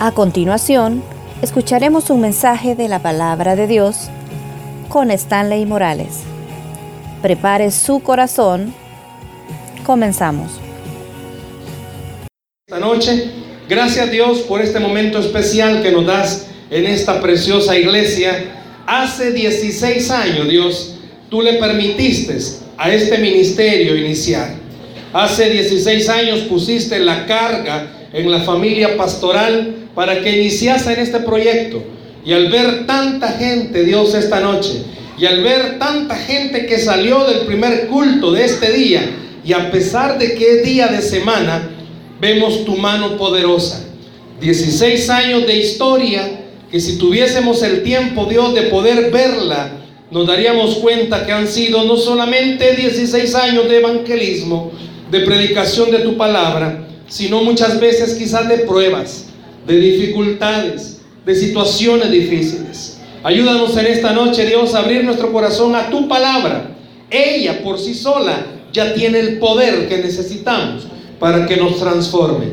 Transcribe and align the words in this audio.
A 0.00 0.12
continuación, 0.12 1.02
escucharemos 1.42 2.08
un 2.10 2.20
mensaje 2.20 2.76
de 2.76 2.86
la 2.86 3.00
palabra 3.00 3.56
de 3.56 3.66
Dios 3.66 4.10
con 4.88 5.10
Stanley 5.10 5.66
Morales. 5.66 6.20
Prepare 7.20 7.72
su 7.72 7.98
corazón. 7.98 8.72
Comenzamos. 9.84 10.52
Esta 12.68 12.78
noche, 12.78 13.24
gracias 13.68 14.06
a 14.06 14.08
Dios 14.08 14.38
por 14.42 14.60
este 14.62 14.78
momento 14.78 15.18
especial 15.18 15.82
que 15.82 15.90
nos 15.90 16.06
das 16.06 16.46
en 16.70 16.86
esta 16.86 17.20
preciosa 17.20 17.76
iglesia. 17.76 18.54
Hace 18.86 19.32
16 19.32 20.10
años, 20.12 20.48
Dios, 20.48 20.94
tú 21.28 21.42
le 21.42 21.54
permitiste 21.54 22.38
a 22.76 22.88
este 22.94 23.18
ministerio 23.18 23.96
iniciar. 23.96 24.54
Hace 25.12 25.50
16 25.50 26.08
años 26.08 26.38
pusiste 26.42 27.00
la 27.00 27.26
carga 27.26 27.94
en 28.12 28.30
la 28.30 28.40
familia 28.42 28.96
pastoral 28.96 29.87
para 29.98 30.22
que 30.22 30.30
iniciase 30.30 30.92
en 30.92 31.00
este 31.00 31.18
proyecto. 31.18 31.82
Y 32.24 32.32
al 32.32 32.52
ver 32.52 32.86
tanta 32.86 33.32
gente, 33.32 33.82
Dios, 33.82 34.14
esta 34.14 34.38
noche, 34.38 34.84
y 35.18 35.26
al 35.26 35.42
ver 35.42 35.80
tanta 35.80 36.14
gente 36.14 36.66
que 36.66 36.78
salió 36.78 37.24
del 37.24 37.40
primer 37.40 37.88
culto 37.88 38.30
de 38.30 38.44
este 38.44 38.72
día, 38.72 39.10
y 39.44 39.52
a 39.54 39.72
pesar 39.72 40.16
de 40.16 40.36
que 40.36 40.62
día 40.62 40.86
de 40.86 41.02
semana, 41.02 41.68
vemos 42.20 42.64
tu 42.64 42.76
mano 42.76 43.16
poderosa. 43.16 43.86
16 44.40 45.10
años 45.10 45.48
de 45.48 45.56
historia 45.56 46.42
que 46.70 46.78
si 46.78 46.96
tuviésemos 46.96 47.60
el 47.64 47.82
tiempo, 47.82 48.26
Dios, 48.26 48.54
de 48.54 48.62
poder 48.68 49.10
verla, 49.10 49.72
nos 50.12 50.28
daríamos 50.28 50.76
cuenta 50.76 51.26
que 51.26 51.32
han 51.32 51.48
sido 51.48 51.82
no 51.82 51.96
solamente 51.96 52.76
16 52.76 53.34
años 53.34 53.68
de 53.68 53.78
evangelismo, 53.78 54.70
de 55.10 55.18
predicación 55.22 55.90
de 55.90 55.98
tu 55.98 56.16
palabra, 56.16 56.86
sino 57.08 57.42
muchas 57.42 57.80
veces 57.80 58.14
quizás 58.14 58.48
de 58.48 58.58
pruebas, 58.58 59.27
de 59.68 59.78
dificultades, 59.78 61.00
de 61.24 61.34
situaciones 61.34 62.10
difíciles. 62.10 62.98
Ayúdanos 63.22 63.76
en 63.76 63.86
esta 63.86 64.12
noche, 64.12 64.46
Dios, 64.46 64.74
a 64.74 64.80
abrir 64.80 65.04
nuestro 65.04 65.30
corazón 65.30 65.76
a 65.76 65.90
tu 65.90 66.08
palabra. 66.08 66.74
Ella 67.10 67.62
por 67.62 67.78
sí 67.78 67.94
sola 67.94 68.46
ya 68.72 68.94
tiene 68.94 69.20
el 69.20 69.38
poder 69.38 69.88
que 69.88 69.98
necesitamos 69.98 70.88
para 71.20 71.46
que 71.46 71.56
nos 71.56 71.78
transforme. 71.78 72.46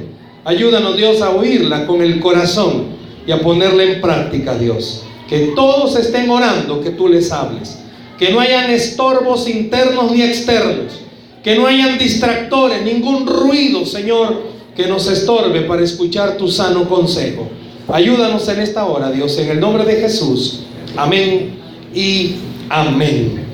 Ayúdanos, 0.44 0.98
Dios, 0.98 1.22
a 1.22 1.32
oírla 1.32 1.88
con 1.88 2.02
el 2.02 2.20
corazón 2.20 2.88
y 3.26 3.32
a 3.32 3.40
ponerla 3.40 3.84
en 3.84 4.02
práctica, 4.02 4.58
Dios. 4.58 5.04
Que 5.28 5.54
todos 5.56 5.96
estén 5.96 6.30
orando, 6.30 6.82
que 6.82 6.92
tú 6.92 7.08
les 7.08 7.32
hables. 7.32 7.80
Que 8.20 8.32
no 8.32 8.40
hayan 8.40 8.70
estorbos 8.70 9.48
internos 9.48 10.12
ni 10.12 10.22
externos 10.22 11.06
que 11.46 11.56
no 11.56 11.68
hayan 11.68 12.00
distractores, 12.00 12.82
ningún 12.82 13.28
ruido, 13.28 13.86
Señor, 13.86 14.55
que 14.76 14.88
nos 14.88 15.08
estorbe 15.08 15.62
para 15.62 15.84
escuchar 15.84 16.38
tu 16.38 16.48
sano 16.48 16.88
consejo. 16.88 17.50
Ayúdanos 17.88 18.48
en 18.50 18.60
esta 18.60 18.86
hora, 18.86 19.12
Dios, 19.12 19.38
en 19.38 19.50
el 19.50 19.60
nombre 19.60 19.86
de 19.86 20.02
Jesús. 20.02 20.64
Amén 20.98 21.56
y 21.94 22.36
amén. 22.70 23.46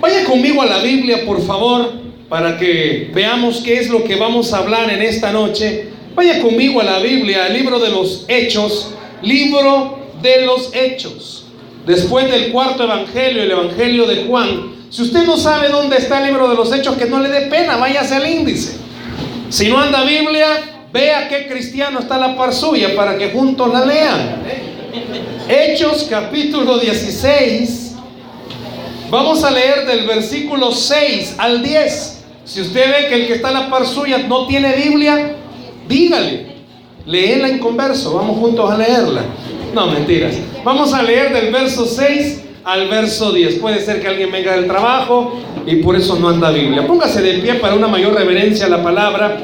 Vaya 0.00 0.24
conmigo 0.24 0.62
a 0.62 0.66
la 0.66 0.78
Biblia, 0.78 1.24
por 1.26 1.40
favor, 1.42 1.92
para 2.28 2.58
que 2.58 3.10
veamos 3.14 3.58
qué 3.58 3.78
es 3.78 3.88
lo 3.88 4.04
que 4.04 4.16
vamos 4.16 4.52
a 4.52 4.58
hablar 4.58 4.90
en 4.90 5.02
esta 5.02 5.32
noche. 5.32 5.88
Vaya 6.14 6.40
conmigo 6.42 6.80
a 6.80 6.84
la 6.84 6.98
Biblia, 6.98 7.46
al 7.46 7.54
libro 7.54 7.78
de 7.78 7.90
los 7.90 8.24
Hechos, 8.28 8.94
libro 9.22 9.98
de 10.22 10.46
los 10.46 10.70
Hechos. 10.74 11.46
Después 11.86 12.30
del 12.30 12.52
cuarto 12.52 12.84
evangelio, 12.84 13.42
el 13.42 13.50
evangelio 13.50 14.06
de 14.06 14.24
Juan, 14.24 14.80
si 14.90 15.02
usted 15.02 15.24
no 15.24 15.36
sabe 15.36 15.68
dónde 15.68 15.96
está 15.96 16.18
el 16.20 16.26
libro 16.26 16.48
de 16.48 16.56
los 16.56 16.72
hechos, 16.72 16.96
que 16.96 17.06
no 17.06 17.20
le 17.20 17.28
dé 17.28 17.42
pena, 17.42 17.76
váyase 17.76 18.16
al 18.16 18.28
índice. 18.28 18.79
Si 19.50 19.68
no 19.68 19.80
anda 19.80 20.04
Biblia, 20.04 20.46
vea 20.92 21.28
qué 21.28 21.48
cristiano 21.48 21.98
está 21.98 22.16
la 22.18 22.36
par 22.36 22.54
suya 22.54 22.94
para 22.94 23.18
que 23.18 23.30
juntos 23.30 23.72
la 23.72 23.84
lean. 23.84 24.42
Hechos 25.48 26.06
capítulo 26.08 26.78
16. 26.78 27.96
Vamos 29.10 29.42
a 29.42 29.50
leer 29.50 29.86
del 29.86 30.06
versículo 30.06 30.70
6 30.70 31.34
al 31.36 31.64
10. 31.64 32.24
Si 32.44 32.60
usted 32.60 32.92
ve 32.92 33.08
que 33.08 33.14
el 33.16 33.26
que 33.26 33.34
está 33.34 33.48
a 33.48 33.52
la 33.52 33.68
par 33.68 33.84
suya 33.86 34.18
no 34.18 34.46
tiene 34.46 34.72
Biblia, 34.76 35.34
dígale. 35.88 36.46
Léela 37.04 37.48
en 37.48 37.58
converso, 37.58 38.14
vamos 38.14 38.38
juntos 38.38 38.70
a 38.70 38.76
leerla. 38.76 39.22
No, 39.74 39.88
mentiras. 39.88 40.36
Vamos 40.62 40.94
a 40.94 41.02
leer 41.02 41.32
del 41.32 41.52
verso 41.52 41.86
6 41.86 42.42
al 42.64 42.88
verso 42.88 43.32
10. 43.32 43.56
Puede 43.56 43.80
ser 43.80 44.00
que 44.00 44.08
alguien 44.08 44.30
venga 44.30 44.52
del 44.52 44.66
trabajo 44.66 45.38
y 45.66 45.76
por 45.76 45.96
eso 45.96 46.16
no 46.18 46.28
anda 46.28 46.50
Biblia. 46.50 46.86
Póngase 46.86 47.22
de 47.22 47.34
pie 47.34 47.54
para 47.54 47.74
una 47.74 47.88
mayor 47.88 48.14
reverencia 48.14 48.66
a 48.66 48.68
la 48.68 48.82
palabra. 48.82 49.38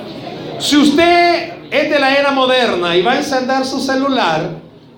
Si 0.58 0.76
usted 0.76 1.52
es 1.70 1.90
de 1.90 1.98
la 1.98 2.16
era 2.16 2.30
moderna 2.30 2.96
y 2.96 3.02
va 3.02 3.12
a 3.12 3.16
encender 3.18 3.64
su 3.64 3.80
celular 3.80 4.50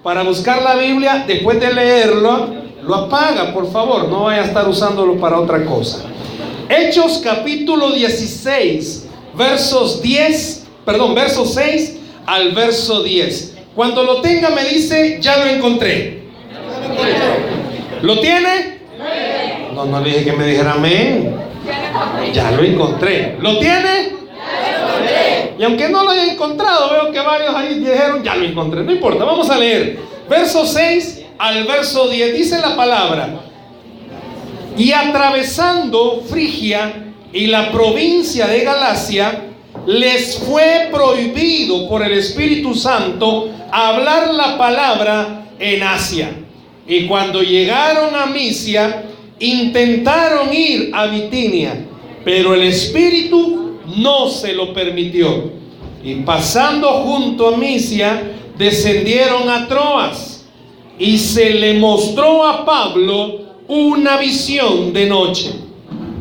para 0.02 0.22
buscar 0.22 0.62
la 0.62 0.76
Biblia, 0.76 1.24
después 1.26 1.60
de 1.60 1.72
leerlo, 1.72 2.48
lo 2.82 2.94
apaga, 2.94 3.52
por 3.52 3.70
favor. 3.70 4.08
No 4.08 4.24
vaya 4.24 4.42
a 4.42 4.44
estar 4.46 4.68
usándolo 4.68 5.16
para 5.18 5.38
otra 5.38 5.64
cosa. 5.64 6.04
Hechos 6.68 7.20
capítulo 7.24 7.92
16, 7.92 9.06
versos 9.36 10.02
10, 10.02 10.66
perdón, 10.84 11.14
versos 11.14 11.54
6 11.54 11.98
al 12.26 12.52
verso 12.52 13.02
10. 13.02 13.56
Cuando 13.74 14.02
lo 14.02 14.20
tenga 14.20 14.50
me 14.50 14.64
dice, 14.64 15.18
ya 15.20 15.38
lo 15.38 15.46
encontré. 15.46 16.24
¿Lo 16.82 17.27
tiene? 18.20 18.78
No, 19.74 19.84
no 19.84 20.00
le 20.00 20.10
dije 20.10 20.24
que 20.24 20.32
me 20.32 20.46
dijera 20.46 20.72
amén. 20.72 21.36
Ya 22.32 22.50
lo 22.50 22.62
encontré. 22.62 23.36
¿Lo 23.40 23.58
tiene? 23.58 24.18
Y 25.58 25.64
aunque 25.64 25.88
no 25.88 26.04
lo 26.04 26.10
haya 26.10 26.32
encontrado, 26.32 26.90
veo 26.90 27.12
que 27.12 27.20
varios 27.20 27.54
ahí 27.54 27.80
dijeron, 27.80 28.22
ya 28.22 28.36
lo 28.36 28.44
encontré. 28.44 28.84
No 28.84 28.92
importa, 28.92 29.24
vamos 29.24 29.50
a 29.50 29.58
leer. 29.58 29.98
Verso 30.28 30.64
6 30.64 31.24
al 31.38 31.64
verso 31.64 32.08
10 32.08 32.34
dice 32.34 32.58
la 32.60 32.76
palabra. 32.76 33.40
Y 34.76 34.92
atravesando 34.92 36.22
Frigia 36.28 37.12
y 37.32 37.48
la 37.48 37.72
provincia 37.72 38.46
de 38.46 38.60
Galacia, 38.60 39.44
les 39.86 40.38
fue 40.38 40.88
prohibido 40.92 41.88
por 41.88 42.02
el 42.02 42.12
Espíritu 42.12 42.74
Santo 42.74 43.50
hablar 43.72 44.32
la 44.34 44.56
palabra 44.56 45.46
en 45.58 45.82
Asia. 45.82 46.30
Y 46.88 47.06
cuando 47.06 47.42
llegaron 47.42 48.14
a 48.14 48.26
Misia, 48.26 49.04
intentaron 49.38 50.52
ir 50.52 50.90
a 50.94 51.06
Bitinia, 51.06 51.86
pero 52.24 52.54
el 52.54 52.62
Espíritu 52.62 53.78
no 53.96 54.28
se 54.30 54.54
lo 54.54 54.72
permitió. 54.72 55.52
Y 56.02 56.14
pasando 56.16 56.88
junto 57.02 57.54
a 57.54 57.56
Misia, 57.58 58.32
descendieron 58.56 59.50
a 59.50 59.68
Troas 59.68 60.46
y 60.98 61.18
se 61.18 61.50
le 61.50 61.74
mostró 61.74 62.44
a 62.46 62.64
Pablo 62.64 63.40
una 63.68 64.16
visión 64.16 64.92
de 64.92 65.06
noche. 65.06 65.52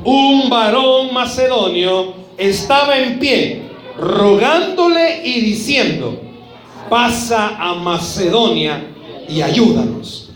Un 0.04 0.50
varón 0.50 1.14
macedonio 1.14 2.14
estaba 2.38 2.98
en 2.98 3.20
pie, 3.20 3.62
rogándole 3.98 5.22
y 5.26 5.42
diciendo, 5.42 6.22
pasa 6.90 7.58
a 7.58 7.74
Macedonia 7.76 8.84
y 9.28 9.42
ayúdanos. 9.42 10.27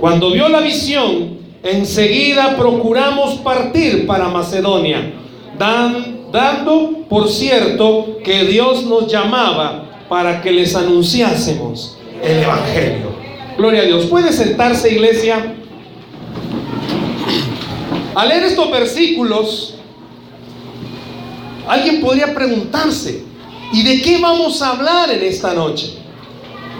Cuando 0.00 0.30
vio 0.30 0.48
la 0.48 0.60
visión, 0.60 1.38
enseguida 1.62 2.56
procuramos 2.56 3.34
partir 3.40 4.06
para 4.06 4.28
Macedonia, 4.28 5.12
dando 5.58 7.04
por 7.06 7.28
cierto 7.28 8.18
que 8.24 8.44
Dios 8.44 8.84
nos 8.86 9.12
llamaba 9.12 9.84
para 10.08 10.40
que 10.40 10.52
les 10.52 10.74
anunciásemos 10.74 11.98
el 12.22 12.42
Evangelio. 12.44 13.10
Gloria 13.58 13.82
a 13.82 13.84
Dios. 13.84 14.06
¿Puede 14.06 14.32
sentarse, 14.32 14.90
iglesia? 14.90 15.54
Al 18.14 18.28
leer 18.28 18.44
estos 18.44 18.70
versículos, 18.70 19.74
alguien 21.68 22.00
podría 22.00 22.34
preguntarse, 22.34 23.22
¿y 23.72 23.82
de 23.82 24.00
qué 24.00 24.18
vamos 24.18 24.62
a 24.62 24.70
hablar 24.70 25.10
en 25.10 25.22
esta 25.22 25.52
noche? 25.52 25.99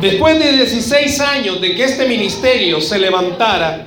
Después 0.00 0.38
de 0.38 0.52
16 0.52 1.20
años 1.20 1.61
de 1.61 1.75
que 1.75 1.85
este 1.85 2.06
ministerio 2.06 2.81
se 2.81 2.99
levantara, 2.99 3.85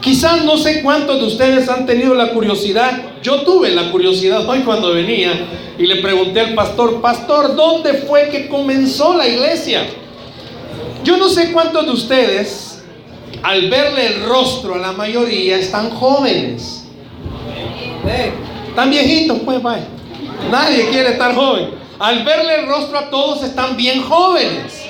quizás 0.00 0.42
no 0.42 0.56
sé 0.56 0.80
cuántos 0.80 1.20
de 1.20 1.26
ustedes 1.26 1.68
han 1.68 1.84
tenido 1.84 2.14
la 2.14 2.30
curiosidad, 2.30 2.98
yo 3.22 3.42
tuve 3.42 3.68
la 3.70 3.90
curiosidad 3.90 4.48
hoy 4.48 4.60
cuando 4.60 4.94
venía 4.94 5.32
y 5.78 5.84
le 5.86 5.96
pregunté 5.96 6.40
al 6.40 6.54
pastor, 6.54 7.02
pastor, 7.02 7.54
¿dónde 7.54 7.94
fue 7.94 8.30
que 8.30 8.48
comenzó 8.48 9.14
la 9.18 9.28
iglesia? 9.28 9.86
Yo 11.04 11.18
no 11.18 11.28
sé 11.28 11.52
cuántos 11.52 11.84
de 11.84 11.92
ustedes, 11.92 12.82
al 13.42 13.68
verle 13.68 14.06
el 14.06 14.22
rostro 14.24 14.76
a 14.76 14.78
la 14.78 14.92
mayoría, 14.92 15.58
están 15.58 15.90
jóvenes. 15.90 16.86
Están 18.68 18.90
viejitos, 18.90 19.40
pues, 19.44 19.62
vaya. 19.62 19.84
Nadie 20.50 20.88
quiere 20.88 21.10
estar 21.10 21.34
joven. 21.34 21.68
Al 21.98 22.24
verle 22.24 22.60
el 22.60 22.66
rostro 22.66 22.98
a 22.98 23.10
todos 23.10 23.42
están 23.42 23.76
bien 23.76 24.02
jóvenes. 24.02 24.87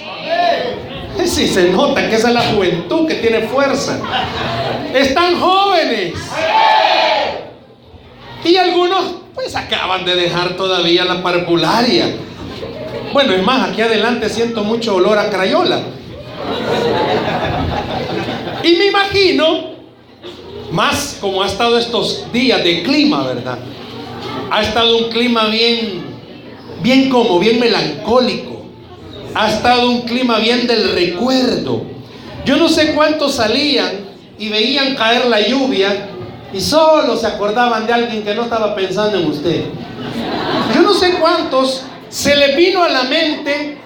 Sí, 1.25 1.47
se 1.47 1.71
nota 1.71 2.09
que 2.09 2.17
esa 2.17 2.29
es 2.29 2.35
la 2.35 2.43
juventud 2.43 3.07
que 3.07 3.15
tiene 3.17 3.43
fuerza. 3.43 3.99
Están 4.95 5.39
jóvenes. 5.39 6.15
Y 8.45 8.57
algunos 8.57 9.05
pues 9.35 9.55
acaban 9.55 10.05
de 10.05 10.17
dejar 10.17 10.57
todavía 10.57 11.05
la 11.05 11.23
parvularia. 11.23 12.07
Bueno, 13.13 13.35
es 13.35 13.43
más, 13.45 13.71
aquí 13.71 13.83
adelante 13.83 14.29
siento 14.29 14.65
mucho 14.65 14.97
olor 14.97 15.19
a 15.19 15.31
crayola. 15.31 15.81
Y 18.63 18.73
me 18.73 18.87
imagino, 18.87 19.75
más 20.73 21.19
como 21.21 21.43
ha 21.43 21.47
estado 21.47 21.79
estos 21.79 22.33
días 22.33 22.65
de 22.65 22.83
clima, 22.83 23.25
¿verdad? 23.25 23.59
Ha 24.51 24.63
estado 24.63 24.97
un 24.99 25.11
clima 25.11 25.47
bien, 25.47 26.03
bien 26.83 27.11
como, 27.11 27.39
bien 27.39 27.61
melancólico. 27.61 28.58
Ha 29.35 29.51
estado 29.51 29.91
un 29.91 30.03
clima 30.03 30.39
bien 30.39 30.67
del 30.67 30.93
recuerdo. 30.93 31.83
Yo 32.45 32.57
no 32.57 32.69
sé 32.69 32.93
cuántos 32.95 33.35
salían 33.35 34.09
y 34.39 34.49
veían 34.49 34.95
caer 34.95 35.27
la 35.27 35.47
lluvia 35.47 36.09
y 36.53 36.61
solo 36.61 37.17
se 37.17 37.27
acordaban 37.27 37.87
de 37.87 37.93
alguien 37.93 38.23
que 38.23 38.35
no 38.35 38.45
estaba 38.45 38.75
pensando 38.75 39.19
en 39.19 39.27
usted. 39.27 39.65
Yo 40.75 40.83
no 40.83 40.95
sé 40.95 41.15
cuántos 41.21 41.83
se 42.09 42.35
le 42.37 42.57
vino 42.57 42.83
a 42.83 42.89
la 42.89 43.05
mente 43.05 43.79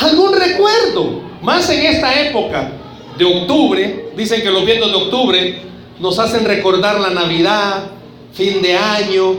algún 0.00 0.32
recuerdo, 0.32 1.20
más 1.42 1.68
en 1.68 1.84
esta 1.84 2.20
época 2.20 2.70
de 3.18 3.24
octubre, 3.24 4.10
dicen 4.16 4.42
que 4.42 4.50
los 4.50 4.64
vientos 4.64 4.90
de 4.90 4.96
octubre 4.96 5.62
nos 6.00 6.18
hacen 6.18 6.44
recordar 6.44 6.98
la 6.98 7.10
Navidad, 7.10 7.84
fin 8.32 8.62
de 8.62 8.74
año, 8.74 9.34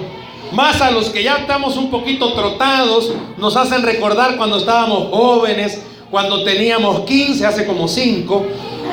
más 0.53 0.81
a 0.81 0.91
los 0.91 1.09
que 1.09 1.23
ya 1.23 1.38
estamos 1.38 1.75
un 1.77 1.89
poquito 1.89 2.33
trotados, 2.33 3.11
nos 3.38 3.57
hacen 3.57 3.81
recordar 3.81 4.38
cuando 4.38 4.57
estábamos 4.57 5.09
jóvenes, 5.09 5.81
cuando 6.11 6.44
teníamos 6.44 7.01
15, 7.01 7.45
hace 7.45 7.65
como 7.65 7.88
5, 7.88 8.45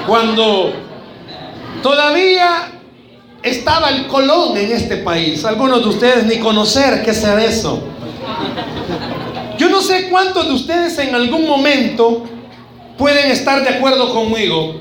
cuando 0.06 0.72
todavía 1.82 2.72
estaba 3.42 3.90
el 3.90 4.06
Colón 4.06 4.56
en 4.56 4.72
este 4.72 4.98
país. 4.98 5.44
Algunos 5.44 5.82
de 5.82 5.88
ustedes 5.88 6.24
ni 6.24 6.38
conocer 6.38 7.02
qué 7.02 7.12
sea 7.12 7.42
eso. 7.44 7.82
Yo 9.58 9.68
no 9.68 9.82
sé 9.82 10.08
cuántos 10.08 10.46
de 10.46 10.54
ustedes 10.54 10.98
en 10.98 11.14
algún 11.14 11.46
momento 11.46 12.24
pueden 12.96 13.30
estar 13.30 13.62
de 13.62 13.68
acuerdo 13.68 14.14
conmigo. 14.14 14.76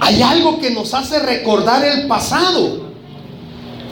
Hay 0.00 0.20
algo 0.20 0.58
que 0.58 0.70
nos 0.70 0.92
hace 0.94 1.20
recordar 1.20 1.84
el 1.84 2.08
pasado. 2.08 2.81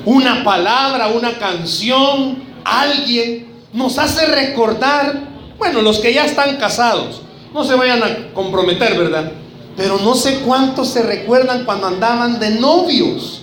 Una 0.05 0.43
palabra, 0.43 1.09
una 1.09 1.39
canción, 1.39 2.43
alguien 2.65 3.49
nos 3.73 3.99
hace 3.99 4.27
recordar, 4.27 5.21
bueno, 5.59 5.83
los 5.83 5.99
que 5.99 6.13
ya 6.13 6.25
están 6.25 6.57
casados, 6.57 7.23
no 7.53 7.65
se 7.65 7.75
vayan 7.75 8.03
a 8.03 8.33
comprometer, 8.33 8.97
¿verdad? 8.97 9.33
Pero 9.77 9.99
no 9.99 10.15
sé 10.15 10.41
cuántos 10.41 10.89
se 10.89 11.03
recuerdan 11.03 11.65
cuando 11.65 11.87
andaban 11.87 12.39
de 12.39 12.51
novios. 12.51 13.43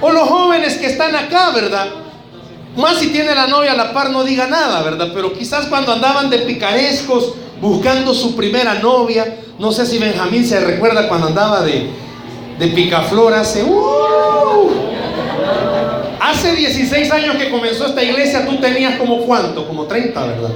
O 0.00 0.10
los 0.10 0.28
jóvenes 0.28 0.76
que 0.78 0.86
están 0.86 1.14
acá, 1.14 1.50
¿verdad? 1.50 1.86
Más 2.76 2.96
si 2.96 3.08
tiene 3.08 3.34
la 3.34 3.46
novia 3.46 3.72
a 3.72 3.76
la 3.76 3.92
par 3.92 4.10
no 4.10 4.24
diga 4.24 4.46
nada, 4.46 4.82
¿verdad? 4.82 5.10
Pero 5.14 5.32
quizás 5.32 5.66
cuando 5.66 5.92
andaban 5.92 6.30
de 6.30 6.38
picarescos 6.40 7.34
buscando 7.60 8.14
su 8.14 8.34
primera 8.34 8.74
novia, 8.74 9.36
no 9.58 9.70
sé 9.70 9.86
si 9.86 9.98
Benjamín 9.98 10.46
se 10.46 10.58
recuerda 10.58 11.08
cuando 11.08 11.28
andaba 11.28 11.62
de, 11.62 11.88
de 12.58 12.66
picaflor 12.68 13.34
hace... 13.34 13.62
Uh, 13.62 14.91
hace 16.32 16.56
16 16.56 17.10
años 17.12 17.36
que 17.36 17.50
comenzó 17.50 17.86
esta 17.86 18.02
iglesia, 18.02 18.46
tú 18.46 18.56
tenías 18.56 18.96
como 18.96 19.18
cuánto, 19.18 19.66
como 19.66 19.84
30, 19.84 20.24
¿verdad? 20.24 20.50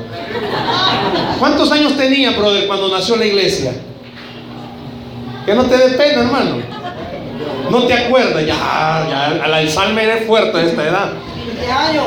¿Cuántos 1.39 1.71
años 1.71 1.97
tenía, 1.97 2.33
brother, 2.33 2.67
cuando 2.67 2.89
nació 2.89 3.17
la 3.17 3.27
iglesia? 3.27 3.73
Que 5.45 5.55
no 5.55 5.65
te 5.65 5.77
dé 5.77 5.91
pena, 5.91 6.23
hermano. 6.23 6.57
No 7.71 7.85
te 7.85 7.95
acuerdas, 7.95 8.45
ya, 8.47 9.07
ya, 9.09 9.45
al 9.45 9.55
Alzheimer 9.55 10.09
es 10.11 10.27
fuerte 10.27 10.59
de 10.59 10.67
esta 10.67 10.85
edad. 10.85 11.13
10 11.61 11.71
años. 11.71 12.07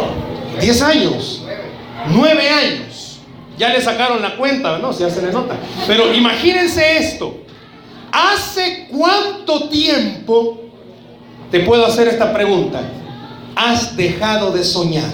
10 0.60 0.82
años. 0.82 1.44
9 2.08 2.50
años. 2.50 3.20
Ya 3.58 3.70
le 3.70 3.82
sacaron 3.82 4.22
la 4.22 4.36
cuenta, 4.36 4.78
¿no? 4.80 4.94
Si 4.94 5.04
ya 5.04 5.10
se 5.10 5.22
le 5.22 5.32
nota. 5.32 5.56
Pero 5.86 6.14
imagínense 6.14 6.98
esto. 6.98 7.42
¿Hace 8.12 8.88
cuánto 8.90 9.70
tiempo, 9.70 10.62
te 11.52 11.60
puedo 11.60 11.86
hacer 11.86 12.08
esta 12.08 12.34
pregunta, 12.34 12.82
has 13.60 13.98
dejado 13.98 14.52
de 14.52 14.64
soñar? 14.64 15.12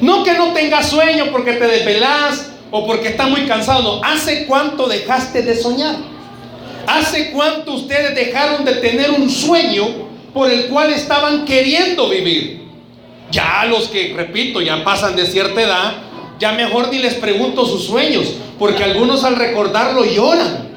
No 0.00 0.24
que 0.24 0.32
no 0.32 0.52
tengas 0.52 0.88
sueño 0.88 1.26
porque 1.30 1.52
te 1.52 1.66
desvelas 1.66 2.50
o 2.70 2.86
porque 2.86 3.08
estás 3.08 3.28
muy 3.28 3.46
cansado, 3.46 3.82
no. 3.82 4.04
¿Hace 4.04 4.46
cuánto 4.46 4.88
dejaste 4.88 5.42
de 5.42 5.54
soñar? 5.54 5.96
¿Hace 6.86 7.30
cuánto 7.30 7.74
ustedes 7.74 8.14
dejaron 8.14 8.64
de 8.64 8.74
tener 8.76 9.10
un 9.10 9.30
sueño 9.30 9.86
por 10.32 10.50
el 10.50 10.66
cual 10.66 10.92
estaban 10.92 11.44
queriendo 11.44 12.08
vivir? 12.08 12.64
Ya 13.30 13.64
los 13.68 13.88
que, 13.88 14.12
repito, 14.16 14.60
ya 14.60 14.82
pasan 14.82 15.14
de 15.14 15.26
cierta 15.26 15.60
edad, 15.60 15.92
ya 16.38 16.52
mejor 16.52 16.90
ni 16.90 16.98
les 16.98 17.14
pregunto 17.14 17.66
sus 17.66 17.84
sueños, 17.84 18.32
porque 18.58 18.82
algunos 18.82 19.24
al 19.24 19.36
recordarlo 19.36 20.04
lloran, 20.04 20.68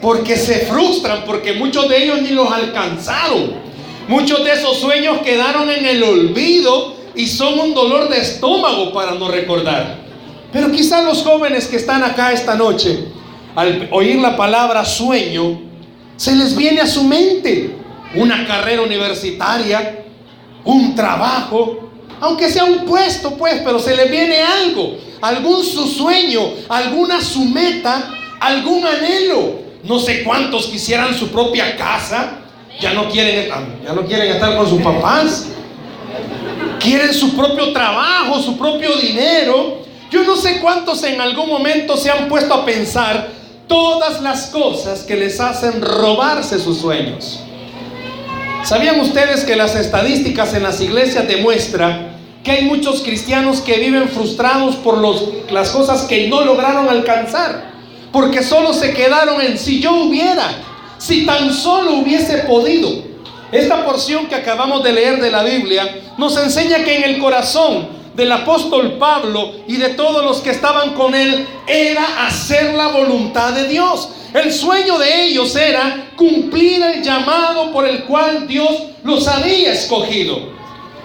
porque 0.00 0.36
se 0.36 0.66
frustran, 0.66 1.24
porque 1.24 1.52
muchos 1.52 1.88
de 1.88 2.02
ellos 2.02 2.22
ni 2.22 2.30
los 2.30 2.50
alcanzaron. 2.50 3.65
Muchos 4.08 4.44
de 4.44 4.52
esos 4.52 4.78
sueños 4.78 5.18
quedaron 5.22 5.68
en 5.68 5.84
el 5.84 6.02
olvido 6.04 6.94
y 7.16 7.26
son 7.26 7.58
un 7.58 7.74
dolor 7.74 8.08
de 8.08 8.18
estómago 8.18 8.92
para 8.92 9.12
no 9.12 9.28
recordar. 9.28 9.98
Pero 10.52 10.70
quizás 10.70 11.04
los 11.04 11.22
jóvenes 11.22 11.66
que 11.66 11.76
están 11.76 12.04
acá 12.04 12.32
esta 12.32 12.54
noche, 12.54 13.00
al 13.56 13.88
oír 13.90 14.16
la 14.20 14.36
palabra 14.36 14.84
sueño, 14.84 15.60
se 16.16 16.36
les 16.36 16.56
viene 16.56 16.82
a 16.82 16.86
su 16.86 17.02
mente 17.02 17.74
una 18.14 18.46
carrera 18.46 18.82
universitaria, 18.82 20.04
un 20.64 20.94
trabajo, 20.94 21.90
aunque 22.20 22.48
sea 22.48 22.64
un 22.64 22.84
puesto, 22.84 23.36
pues, 23.36 23.60
pero 23.64 23.80
se 23.80 23.96
le 23.96 24.06
viene 24.06 24.40
algo, 24.40 24.96
algún 25.20 25.64
su 25.64 25.86
sueño, 25.86 26.42
alguna 26.68 27.20
su 27.20 27.44
meta, 27.44 28.08
algún 28.38 28.86
anhelo. 28.86 29.66
No 29.82 29.98
sé 29.98 30.22
cuántos 30.22 30.66
quisieran 30.66 31.12
su 31.12 31.28
propia 31.28 31.76
casa, 31.76 32.45
ya 32.80 32.92
no 32.92 33.08
quieren, 33.08 33.48
ya 33.84 33.92
no 33.92 34.02
quieren 34.02 34.32
estar 34.32 34.56
con 34.56 34.68
sus 34.68 34.82
papás. 34.82 35.48
Quieren 36.78 37.12
su 37.12 37.34
propio 37.34 37.72
trabajo, 37.72 38.40
su 38.40 38.56
propio 38.56 38.96
dinero. 38.96 39.78
Yo 40.10 40.22
no 40.24 40.36
sé 40.36 40.60
cuántos 40.60 41.02
en 41.04 41.20
algún 41.20 41.48
momento 41.48 41.96
se 41.96 42.10
han 42.10 42.28
puesto 42.28 42.54
a 42.54 42.64
pensar 42.64 43.28
todas 43.66 44.20
las 44.20 44.46
cosas 44.46 45.02
que 45.02 45.16
les 45.16 45.40
hacen 45.40 45.80
robarse 45.80 46.58
sus 46.58 46.78
sueños. 46.78 47.40
¿Sabían 48.62 49.00
ustedes 49.00 49.44
que 49.44 49.56
las 49.56 49.74
estadísticas 49.74 50.54
en 50.54 50.62
las 50.62 50.80
iglesias 50.80 51.26
demuestran 51.26 52.16
que 52.42 52.52
hay 52.52 52.64
muchos 52.64 53.00
cristianos 53.02 53.60
que 53.60 53.78
viven 53.78 54.08
frustrados 54.08 54.76
por 54.76 55.00
las 55.50 55.70
cosas 55.70 56.02
que 56.02 56.28
no 56.28 56.44
lograron 56.44 56.88
alcanzar? 56.88 57.70
Porque 58.12 58.42
solo 58.42 58.72
se 58.72 58.92
quedaron 58.92 59.40
en 59.40 59.58
si 59.58 59.80
yo 59.80 59.94
hubiera, 59.94 60.48
si 60.98 61.26
tan 61.26 61.52
solo 61.52 61.94
hubiese 61.94 62.38
podido. 62.38 62.90
Esta 63.52 63.84
porción 63.84 64.26
que 64.26 64.34
acabamos 64.34 64.82
de 64.82 64.92
leer 64.92 65.20
de 65.20 65.30
la 65.30 65.42
Biblia 65.42 66.00
nos 66.18 66.36
enseña 66.36 66.84
que 66.84 66.96
en 66.96 67.04
el 67.04 67.18
corazón 67.18 67.88
del 68.14 68.32
apóstol 68.32 68.96
Pablo 68.98 69.52
y 69.68 69.76
de 69.76 69.90
todos 69.90 70.24
los 70.24 70.40
que 70.40 70.50
estaban 70.50 70.94
con 70.94 71.14
él 71.14 71.46
era 71.66 72.26
hacer 72.26 72.74
la 72.74 72.88
voluntad 72.88 73.52
de 73.52 73.68
Dios. 73.68 74.08
El 74.32 74.52
sueño 74.52 74.98
de 74.98 75.26
ellos 75.26 75.54
era 75.54 76.10
cumplir 76.16 76.82
el 76.82 77.02
llamado 77.02 77.70
por 77.72 77.86
el 77.86 78.04
cual 78.04 78.48
Dios 78.48 78.70
los 79.04 79.28
había 79.28 79.72
escogido. 79.72 80.56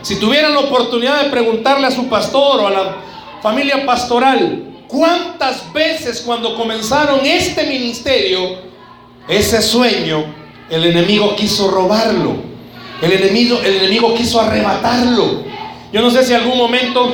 Si 0.01 0.15
tuvieran 0.15 0.53
la 0.53 0.61
oportunidad 0.61 1.23
de 1.23 1.29
preguntarle 1.29 1.87
a 1.87 1.91
su 1.91 2.07
pastor 2.07 2.61
o 2.61 2.67
a 2.67 2.71
la 2.71 2.97
familia 3.41 3.85
pastoral, 3.85 4.63
¿cuántas 4.87 5.71
veces 5.73 6.21
cuando 6.21 6.55
comenzaron 6.55 7.19
este 7.23 7.65
ministerio, 7.65 8.70
ese 9.31 9.61
sueño, 9.61 10.25
el 10.69 10.85
enemigo 10.85 11.35
quiso 11.37 11.71
robarlo? 11.71 12.35
El 13.01 13.13
enemigo, 13.13 13.59
el 13.63 13.77
enemigo 13.77 14.13
quiso 14.13 14.41
arrebatarlo. 14.41 15.43
Yo 15.93 16.01
no 16.01 16.11
sé 16.11 16.25
si 16.25 16.33
algún 16.33 16.57
momento 16.57 17.13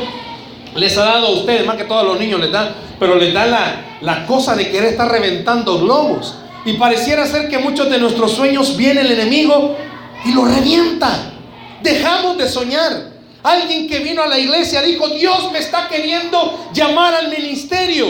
les 0.75 0.97
ha 0.97 1.05
dado 1.05 1.27
a 1.27 1.31
ustedes, 1.31 1.65
más 1.65 1.77
que 1.77 1.83
todos 1.83 2.03
los 2.03 2.19
niños 2.19 2.39
les 2.41 2.51
da, 2.51 2.75
pero 3.00 3.15
les 3.15 3.33
da 3.33 3.45
la, 3.45 3.86
la 4.01 4.25
cosa 4.25 4.55
de 4.55 4.69
querer 4.69 4.93
estar 4.93 5.09
reventando 5.09 5.79
globos. 5.79 6.36
Y 6.65 6.74
pareciera 6.74 7.25
ser 7.27 7.50
que 7.50 7.59
muchos 7.59 7.88
de 7.89 8.00
nuestros 8.00 8.31
sueños 8.31 8.75
viene 8.75 9.01
el 9.01 9.12
enemigo 9.12 9.77
y 10.25 10.33
lo 10.33 10.43
revienta. 10.45 11.31
Dejamos 11.83 12.38
de 12.38 12.50
soñar. 12.50 13.12
Alguien 13.43 13.88
que 13.88 14.00
vino 14.00 14.24
a 14.24 14.27
la 14.27 14.39
iglesia 14.39 14.81
dijo, 14.81 15.07
Dios 15.09 15.51
me 15.51 15.59
está 15.59 15.88
queriendo 15.88 16.67
llamar 16.74 17.13
al 17.13 17.29
ministerio. 17.29 18.07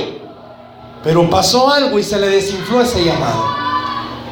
Pero 1.04 1.30
pasó 1.30 1.72
algo 1.72 2.00
y 2.00 2.04
se 2.04 2.18
le 2.18 2.30
desinfló 2.30 2.82
ese 2.82 3.04
llamado. 3.04 3.57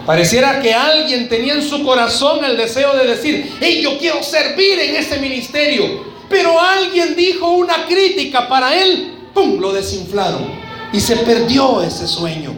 Pareciera 0.06 0.62
que 0.62 0.74
alguien 0.74 1.28
tenía 1.28 1.54
en 1.54 1.64
su 1.64 1.84
corazón 1.84 2.46
el 2.46 2.56
deseo 2.56 2.96
de 2.96 3.08
decir, 3.08 3.58
hey, 3.60 3.80
yo 3.82 3.98
quiero 3.98 4.22
servir 4.22 4.80
en 4.80 4.96
ese 4.96 5.18
ministerio. 5.18 6.06
Pero 6.30 6.60
alguien 6.60 7.16
dijo 7.16 7.50
una 7.52 7.86
crítica 7.86 8.48
para 8.48 8.80
él, 8.80 9.14
¡pum! 9.34 9.60
Lo 9.60 9.74
desinflaron 9.74 10.48
y 10.94 11.00
se 11.00 11.18
perdió 11.18 11.82
ese 11.82 12.08
sueño. 12.08 12.54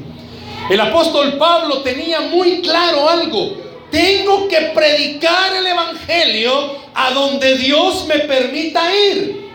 El 0.69 0.81
apóstol 0.81 1.37
Pablo 1.37 1.81
tenía 1.81 2.21
muy 2.21 2.61
claro 2.61 3.09
algo. 3.09 3.55
Tengo 3.89 4.49
que 4.49 4.71
predicar 4.75 5.55
el 5.55 5.65
Evangelio 5.65 6.75
a 6.93 7.11
donde 7.11 7.57
Dios 7.57 8.05
me 8.07 8.19
permita 8.19 8.93
ir. 8.93 9.47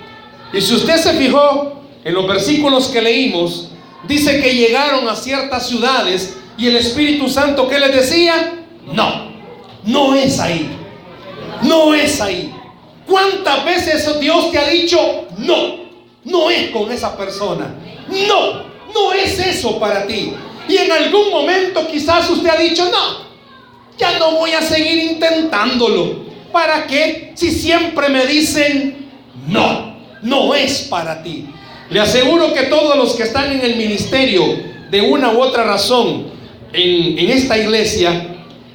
Y 0.54 0.60
si 0.60 0.74
usted 0.74 0.96
se 0.96 1.12
fijó, 1.12 1.82
en 2.04 2.14
los 2.14 2.26
versículos 2.26 2.88
que 2.88 3.02
leímos, 3.02 3.68
dice 4.08 4.40
que 4.40 4.54
llegaron 4.54 5.06
a 5.08 5.14
ciertas 5.14 5.68
ciudades 5.68 6.38
y 6.62 6.68
el 6.68 6.76
Espíritu 6.76 7.28
Santo, 7.28 7.68
¿qué 7.68 7.76
les 7.76 7.92
decía? 7.92 8.52
No, 8.92 9.32
no 9.82 10.14
es 10.14 10.38
ahí. 10.38 10.70
No 11.62 11.92
es 11.92 12.20
ahí. 12.20 12.54
¿Cuántas 13.04 13.64
veces 13.64 14.20
Dios 14.20 14.52
te 14.52 14.58
ha 14.58 14.68
dicho, 14.68 15.26
no, 15.38 15.56
no 16.22 16.50
es 16.50 16.70
con 16.70 16.92
esa 16.92 17.16
persona? 17.16 17.74
No, 18.28 18.62
no 18.94 19.12
es 19.12 19.40
eso 19.40 19.80
para 19.80 20.06
ti. 20.06 20.34
Y 20.68 20.76
en 20.76 20.92
algún 20.92 21.30
momento 21.30 21.84
quizás 21.88 22.30
usted 22.30 22.50
ha 22.50 22.56
dicho, 22.56 22.84
no, 22.84 23.26
ya 23.98 24.20
no 24.20 24.36
voy 24.36 24.52
a 24.52 24.62
seguir 24.62 25.14
intentándolo. 25.14 26.26
¿Para 26.52 26.86
qué? 26.86 27.32
Si 27.34 27.50
siempre 27.50 28.08
me 28.08 28.24
dicen, 28.24 29.10
no, 29.48 29.96
no 30.22 30.54
es 30.54 30.82
para 30.82 31.24
ti. 31.24 31.44
Le 31.90 31.98
aseguro 31.98 32.54
que 32.54 32.66
todos 32.66 32.96
los 32.96 33.14
que 33.16 33.24
están 33.24 33.50
en 33.50 33.62
el 33.62 33.74
ministerio, 33.74 34.44
de 34.92 35.00
una 35.00 35.32
u 35.32 35.42
otra 35.42 35.64
razón, 35.64 36.30
en, 36.72 37.30
esta 37.30 37.58
iglesia, 37.58 38.28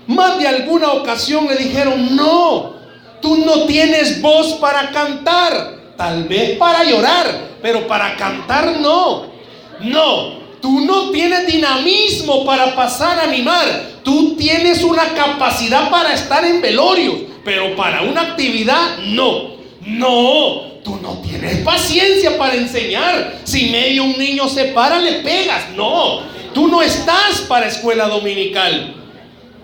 más 0.08 0.38
de 0.38 0.48
alguna 0.48 0.92
ocasión 0.94 1.48
le 1.48 1.56
dijeron, 1.56 2.16
no, 2.16 2.74
tú 3.22 3.38
no 3.38 3.66
tienes 3.66 4.22
voz 4.22 4.54
para 4.54 4.92
cantar, 4.92 5.94
tal 5.98 6.24
vez 6.26 6.58
para 6.58 6.84
llorar, 6.84 7.58
pero 7.62 7.88
para 7.88 8.16
cantar 8.16 8.80
no. 8.80 9.36
No, 9.80 10.40
tú 10.62 10.82
no 10.82 11.12
tienes 11.12 11.48
dinamismo 11.48 12.46
para 12.46 12.76
pasar 12.76 13.20
a 13.20 13.24
animar, 13.24 13.66
tú 14.04 14.36
tienes 14.36 14.84
una 14.84 15.14
capacidad 15.14 15.90
para 15.90 16.14
estar 16.14 16.44
en 16.46 16.62
velorios, 16.62 17.16
pero 17.44 17.76
para 17.76 18.02
una 18.02 18.22
actividad 18.22 18.98
no. 19.00 19.58
No, 19.86 20.64
tú 20.84 21.00
no 21.02 21.22
tienes 21.22 21.60
paciencia 21.60 22.38
para 22.38 22.56
enseñar. 22.56 23.40
Si 23.46 23.70
medio 23.70 24.04
un 24.04 24.18
niño 24.18 24.50
se 24.50 24.66
para, 24.66 25.00
le 25.00 25.14
pegas. 25.20 25.70
No, 25.76 26.22
tú 26.54 26.68
no 26.68 26.82
estás 26.82 27.42
para 27.48 27.68
escuela 27.68 28.08
dominical. 28.08 28.96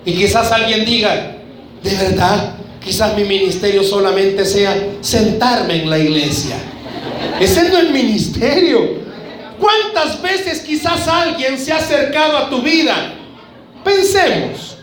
Y 0.06 0.14
quizás 0.14 0.52
alguien 0.52 0.86
diga, 0.86 1.38
de 1.82 1.96
verdad, 1.96 2.56
quizás 2.84 3.16
mi 3.16 3.24
ministerio 3.24 3.84
solamente 3.84 4.46
sea 4.46 4.76
sentarme 5.02 5.84
en 5.84 5.90
la 5.90 6.00
iglesia. 6.00 6.56
Ese 7.40 7.70
no 7.70 7.78
es 7.78 7.90
ministerio. 7.90 9.04
¿Cuántas 9.60 10.22
veces 10.22 10.60
quizás 10.62 11.08
alguien 11.08 11.58
se 11.58 11.72
ha 11.72 11.78
acercado 11.78 12.38
a 12.38 12.50
tu 12.50 12.62
vida? 12.62 13.14
Pensemos. 13.84 14.78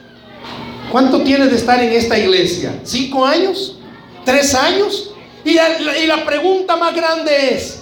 ¿Cuánto 0.91 1.23
tienes 1.23 1.51
de 1.51 1.57
estar 1.57 1.83
en 1.83 1.93
esta 1.93 2.19
iglesia? 2.19 2.81
¿Cinco 2.83 3.25
años? 3.25 3.77
¿Tres 4.25 4.55
años? 4.55 5.13
Y 5.45 5.55
la, 5.55 5.99
y 5.99 6.07
la 6.07 6.25
pregunta 6.25 6.77
más 6.77 6.95
grande 6.95 7.55
es, 7.55 7.81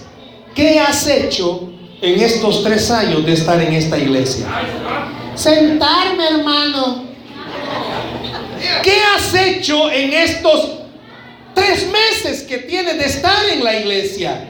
¿qué 0.53 0.79
has 0.79 1.07
hecho 1.07 1.69
en 2.01 2.19
estos 2.19 2.63
tres 2.63 2.89
años 2.91 3.25
de 3.25 3.33
estar 3.33 3.61
en 3.61 3.73
esta 3.73 3.97
iglesia? 3.97 4.47
Sentarme, 5.35 6.27
hermano. 6.27 7.03
¿Qué 8.83 9.01
has 9.15 9.33
hecho 9.33 9.89
en 9.91 10.13
estos 10.13 10.69
tres 11.53 11.87
meses 11.91 12.43
que 12.43 12.59
tienes 12.59 12.97
de 12.97 13.05
estar 13.05 13.45
en 13.49 13.63
la 13.63 13.79
iglesia? 13.79 14.45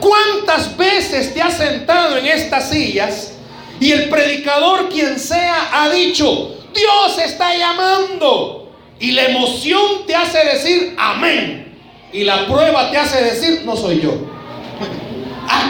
¿Cuántas 0.00 0.76
veces 0.76 1.32
te 1.32 1.40
has 1.40 1.56
sentado 1.56 2.16
en 2.16 2.26
estas 2.26 2.70
sillas 2.70 3.34
y 3.78 3.92
el 3.92 4.08
predicador, 4.08 4.88
quien 4.88 5.18
sea, 5.18 5.68
ha 5.72 5.90
dicho, 5.90 6.56
Dios 6.74 7.18
está 7.24 7.56
llamando? 7.56 8.72
Y 8.98 9.12
la 9.12 9.26
emoción 9.26 10.06
te 10.06 10.14
hace 10.14 10.44
decir, 10.44 10.94
amén. 10.98 11.76
Y 12.12 12.24
la 12.24 12.46
prueba 12.46 12.90
te 12.90 12.98
hace 12.98 13.22
decir, 13.22 13.62
no 13.64 13.76
soy 13.76 14.00
yo. 14.00 14.31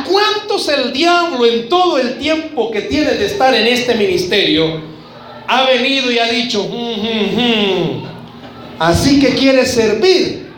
¿A 0.03 0.05
cuántos 0.05 0.69
el 0.69 0.93
diablo 0.93 1.47
en 1.47 1.69
todo 1.69 1.97
el 1.99 2.19
tiempo 2.19 2.71
que 2.73 2.83
tiene 2.83 3.13
de 3.13 3.27
estar 3.27 3.55
en 3.55 3.67
este 3.69 3.95
ministerio 3.95 4.81
ha 5.47 5.65
venido 5.65 6.11
y 6.11 6.19
ha 6.19 6.27
dicho, 6.27 6.65
"Mm, 6.65 7.01
mm, 7.01 7.41
mm"? 7.41 8.05
así 8.81 9.21
que 9.21 9.35
quieres 9.35 9.73
servir? 9.73 10.51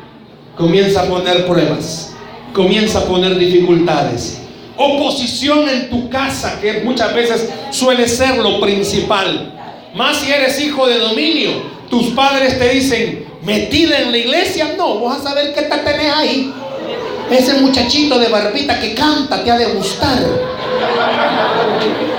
Comienza 0.56 1.02
a 1.02 1.04
poner 1.04 1.46
pruebas, 1.46 2.14
comienza 2.54 3.00
a 3.00 3.04
poner 3.04 3.36
dificultades. 3.36 4.38
Oposición 4.76 5.68
en 5.68 5.90
tu 5.90 6.08
casa, 6.08 6.58
que 6.60 6.80
muchas 6.84 7.14
veces 7.14 7.50
suele 7.70 8.08
ser 8.08 8.38
lo 8.38 8.60
principal. 8.60 9.52
Más 9.94 10.16
si 10.18 10.32
eres 10.32 10.58
hijo 10.60 10.86
de 10.86 10.98
dominio, 10.98 11.50
tus 11.90 12.08
padres 12.08 12.58
te 12.58 12.68
dicen, 12.70 13.26
metida 13.42 14.00
en 14.00 14.10
la 14.10 14.18
iglesia, 14.18 14.74
no, 14.78 14.98
vos 15.00 15.18
a 15.18 15.22
saber 15.22 15.52
qué 15.54 15.62
te 15.62 15.76
tenés 15.78 16.12
ahí. 16.14 16.52
Ese 17.30 17.54
muchachito 17.54 18.18
de 18.18 18.28
barbita 18.28 18.78
que 18.80 18.94
canta 18.94 19.42
te 19.42 19.50
ha 19.50 19.56
de 19.58 19.66
gustar. 19.66 20.18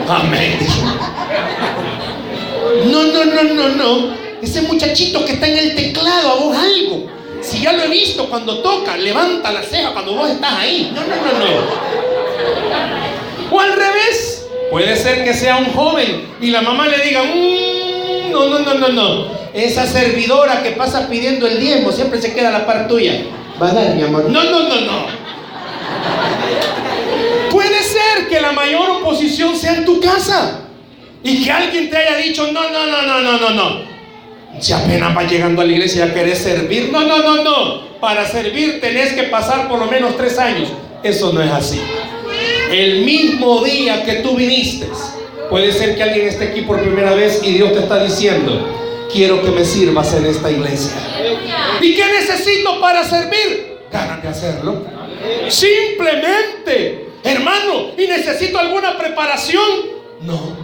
Amén. 0.07 0.59
No, 2.87 3.03
no, 3.03 3.25
no, 3.25 3.43
no, 3.43 3.69
no. 3.69 4.15
Ese 4.41 4.61
muchachito 4.63 5.23
que 5.25 5.33
está 5.33 5.47
en 5.47 5.57
el 5.57 5.75
teclado, 5.75 6.31
a 6.31 6.35
vos 6.35 6.57
algo. 6.57 7.05
Si 7.41 7.59
ya 7.61 7.73
lo 7.73 7.83
he 7.83 7.87
visto 7.87 8.27
cuando 8.29 8.59
toca, 8.59 8.95
levanta 8.97 9.51
la 9.51 9.61
ceja 9.63 9.93
cuando 9.93 10.13
vos 10.15 10.29
estás 10.29 10.53
ahí. 10.53 10.91
No, 10.93 11.01
no, 11.01 11.15
no, 11.15 11.31
no. 11.39 11.45
O 13.55 13.59
al 13.59 13.73
revés. 13.73 14.47
Puede 14.71 14.95
ser 14.95 15.23
que 15.23 15.33
sea 15.33 15.57
un 15.57 15.71
joven 15.73 16.27
y 16.41 16.49
la 16.49 16.61
mamá 16.61 16.87
le 16.87 16.97
diga, 16.99 17.23
"Mm, 17.23 18.31
no, 18.31 18.47
no, 18.49 18.59
no, 18.59 18.73
no, 18.73 18.89
no. 18.89 19.27
Esa 19.53 19.85
servidora 19.87 20.63
que 20.63 20.71
pasa 20.71 21.07
pidiendo 21.07 21.47
el 21.47 21.59
diezmo 21.59 21.91
siempre 21.91 22.19
se 22.21 22.33
queda 22.33 22.49
a 22.49 22.51
la 22.51 22.65
par 22.65 22.87
tuya. 22.87 23.21
Mi 23.59 24.03
amor. 24.03 24.29
No, 24.29 24.43
no, 24.43 24.59
no, 24.67 24.81
no. 24.81 25.25
Puede 27.49 27.81
ser 27.83 28.27
que 28.27 28.41
la 28.41 28.51
mayor 28.51 28.89
oposición 28.89 29.55
sea 29.55 29.75
en 29.75 29.85
tu 29.85 29.99
casa 30.01 30.61
y 31.23 31.43
que 31.43 31.51
alguien 31.51 31.89
te 31.89 31.97
haya 31.97 32.17
dicho, 32.17 32.51
no, 32.51 32.69
no, 32.69 32.85
no, 32.85 33.01
no, 33.03 33.21
no, 33.21 33.37
no, 33.39 33.49
no. 33.51 33.95
Si 34.59 34.73
apenas 34.73 35.13
vas 35.13 35.31
llegando 35.31 35.61
a 35.61 35.65
la 35.65 35.71
iglesia 35.71 36.07
ya 36.07 36.13
querés 36.13 36.39
servir. 36.39 36.89
No, 36.91 37.01
no, 37.05 37.19
no, 37.19 37.43
no. 37.43 37.99
Para 37.99 38.27
servir 38.27 38.81
tenés 38.81 39.13
que 39.13 39.23
pasar 39.23 39.67
por 39.67 39.79
lo 39.79 39.85
menos 39.85 40.17
tres 40.17 40.37
años. 40.37 40.69
Eso 41.03 41.31
no 41.33 41.41
es 41.41 41.51
así. 41.51 41.81
El 42.71 43.05
mismo 43.05 43.63
día 43.63 44.03
que 44.03 44.15
tú 44.15 44.35
viniste, 44.35 44.87
puede 45.49 45.71
ser 45.71 45.95
que 45.95 46.03
alguien 46.03 46.27
esté 46.27 46.49
aquí 46.49 46.61
por 46.61 46.81
primera 46.81 47.13
vez 47.13 47.41
y 47.43 47.53
Dios 47.53 47.73
te 47.73 47.79
está 47.79 48.03
diciendo, 48.03 48.84
quiero 49.15 49.41
que 49.41 49.49
me 49.49 49.63
sirvas 49.63 50.13
en 50.13 50.25
esta 50.25 50.51
iglesia. 50.51 50.91
¿Y 51.81 51.95
qué 51.95 52.05
necesito 52.05 52.79
para 52.81 53.03
servir? 53.03 53.77
Ganas 53.91 54.21
de 54.21 54.27
hacerlo. 54.27 54.85
Simplemente, 55.49 57.09
hermano, 57.23 57.91
¿y 57.97 58.07
necesito 58.07 58.59
alguna 58.59 58.97
preparación? 58.97 59.63
No. 60.21 60.57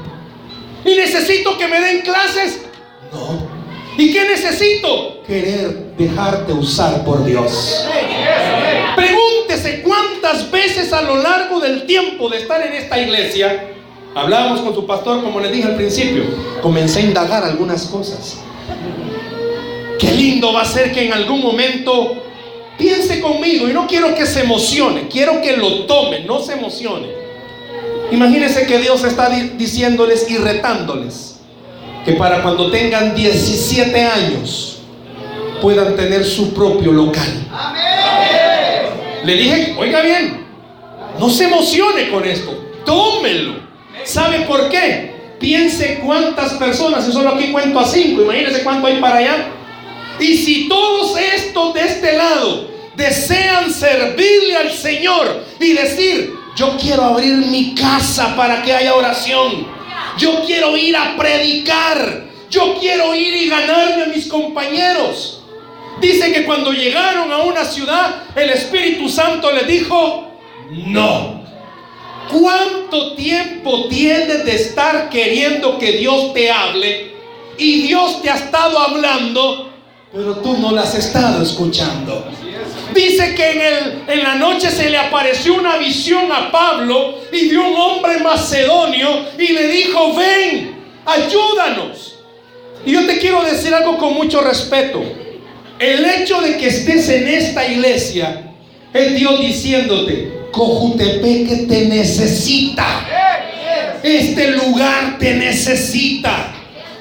¿Y 0.84 0.96
necesito 0.96 1.58
que 1.58 1.68
me 1.68 1.80
den 1.80 2.02
clases? 2.02 2.64
No. 3.12 3.50
¿Y 3.98 4.12
qué 4.12 4.28
necesito? 4.28 5.24
Querer 5.26 5.96
dejarte 5.98 6.52
usar 6.54 7.06
por 7.06 7.24
Dios. 7.24 7.86
Pregúntese 8.96 9.82
cuántas 9.82 10.52
veces 10.52 10.92
a 10.92 11.02
lo 11.02 11.18
largo 11.18 11.60
del 11.60 11.86
tiempo 11.86 12.30
de 12.30 12.40
estar 12.40 12.66
en 12.66 12.74
esta 12.74 13.00
iglesia, 13.00 13.70
hablábamos 14.16 14.62
con 14.62 14.74
su 14.74 14.86
pastor, 14.86 15.24
como 15.24 15.40
les 15.40 15.52
dije 15.52 15.68
al 15.68 15.76
principio, 15.76 16.24
comencé 16.62 17.00
a 17.00 17.04
indagar 17.04 17.44
algunas 17.44 17.86
cosas. 17.88 18.40
Qué 20.00 20.12
lindo 20.12 20.54
va 20.54 20.62
a 20.62 20.66
ser 20.66 20.92
que 20.92 21.06
en 21.06 21.14
algún 21.14 21.42
momento 21.42 22.16
piense 22.78 23.20
conmigo 23.22 23.70
y 23.70 23.74
no 23.74 23.86
quiero 23.88 24.16
que 24.16 24.26
se 24.26 24.42
emocione, 24.42 25.08
quiero 25.08 25.42
que 25.42 25.56
lo 25.58 25.86
tome, 25.86 26.22
no 26.22 26.40
se 26.42 26.54
emocione. 26.54 27.08
Imagínense 28.12 28.66
que 28.66 28.80
Dios 28.80 29.04
está 29.04 29.30
di- 29.30 29.50
diciéndoles 29.58 30.30
y 30.30 30.38
retándoles 30.38 31.40
que 32.04 32.14
para 32.14 32.42
cuando 32.42 32.72
tengan 32.72 33.14
17 33.16 34.04
años 34.04 34.80
puedan 35.62 35.96
tener 35.96 36.26
su 36.26 36.52
propio 36.54 36.92
local. 36.92 37.48
Le 39.24 39.34
dije, 39.36 39.76
oiga 39.78 40.02
bien, 40.02 40.46
no 41.20 41.30
se 41.30 41.44
emocione 41.46 42.10
con 42.10 42.26
esto, 42.26 42.52
tómelo. 42.84 43.54
¿Sabe 44.04 44.42
por 44.42 44.70
qué? 44.70 45.12
Piense 45.40 46.00
cuántas 46.06 46.54
personas, 46.54 47.08
y 47.08 47.12
solo 47.12 47.30
aquí 47.30 47.52
cuento 47.52 47.80
a 47.80 47.86
cinco, 47.86 48.22
imagínense 48.22 48.64
cuánto 48.64 48.88
hay 48.88 49.00
para 49.02 49.18
allá. 49.18 49.48
Y 50.20 50.38
si 50.38 50.68
todos 50.68 51.18
estos 51.18 51.74
de 51.74 51.82
este 51.82 52.14
lado 52.18 52.70
desean 52.96 53.72
servirle 53.72 54.56
al 54.56 54.72
Señor 54.72 55.46
y 55.60 55.74
decir, 55.74 56.36
yo 56.56 56.78
quiero 56.80 57.04
abrir 57.04 57.38
mi 57.38 57.74
casa 57.74 58.36
para 58.36 58.62
que 58.62 58.74
haya 58.74 58.94
oración, 58.94 59.68
yo 60.18 60.44
quiero 60.46 60.78
ir 60.78 60.96
a 60.96 61.16
predicar, 61.18 62.26
yo 62.50 62.78
quiero 62.80 63.16
ir 63.16 63.34
y 63.34 63.50
ganarme 63.50 64.04
a 64.04 64.08
mis 64.08 64.28
compañeros. 64.28 65.42
Dice 66.00 66.32
que 66.32 66.46
cuando 66.46 66.72
llegaron 66.72 67.32
a 67.32 67.40
una 67.40 67.66
ciudad, 67.66 68.24
el 68.36 68.50
Espíritu 68.52 69.10
Santo 69.10 69.52
les 69.52 69.68
dijo, 69.68 70.32
no. 70.70 71.41
¿Cuánto 72.30 73.14
tiempo 73.16 73.86
tienes 73.90 74.46
de 74.46 74.56
estar 74.56 75.10
queriendo 75.10 75.78
que 75.78 75.94
Dios 75.94 76.34
te 76.34 76.52
hable? 76.52 77.12
Y 77.58 77.84
Dios 77.84 78.22
te 78.22 78.30
ha 78.30 78.36
estado 78.36 78.80
hablando, 78.80 79.70
pero 80.12 80.38
tú 80.38 80.58
no 80.58 80.72
las 80.72 80.90
has 80.90 81.06
estado 81.06 81.44
escuchando. 81.44 82.28
Dice 82.94 83.36
que 83.36 83.52
en, 83.52 83.62
el, 83.62 84.04
en 84.08 84.24
la 84.24 84.36
noche 84.36 84.70
se 84.70 84.90
le 84.90 84.98
apareció 84.98 85.56
una 85.56 85.78
visión 85.78 86.32
a 86.32 86.52
Pablo 86.52 87.16
y 87.32 87.48
vio 87.50 87.68
un 87.68 87.76
hombre 87.76 88.18
macedonio 88.20 89.26
y 89.38 89.48
le 89.54 89.68
dijo, 89.68 90.14
ven, 90.16 90.76
ayúdanos. 91.06 92.16
Y 92.86 92.94
yo 92.94 93.06
te 93.06 93.18
quiero 93.20 93.44
decir 93.44 93.74
algo 93.74 93.98
con 93.98 94.14
mucho 94.14 94.42
respeto. 94.42 95.02
El 95.80 96.06
hecho 96.06 96.42
de 96.42 96.58
que 96.58 96.68
estés 96.68 97.10
en 97.10 97.28
esta 97.28 97.68
iglesia 97.68 98.54
es 98.94 99.16
Dios 99.16 99.40
diciéndote, 99.40 100.41
Cojutepeque 100.52 101.66
te 101.68 101.86
necesita. 101.86 103.08
Este 104.04 104.52
lugar 104.52 105.18
te 105.20 105.36
necesita. 105.36 106.54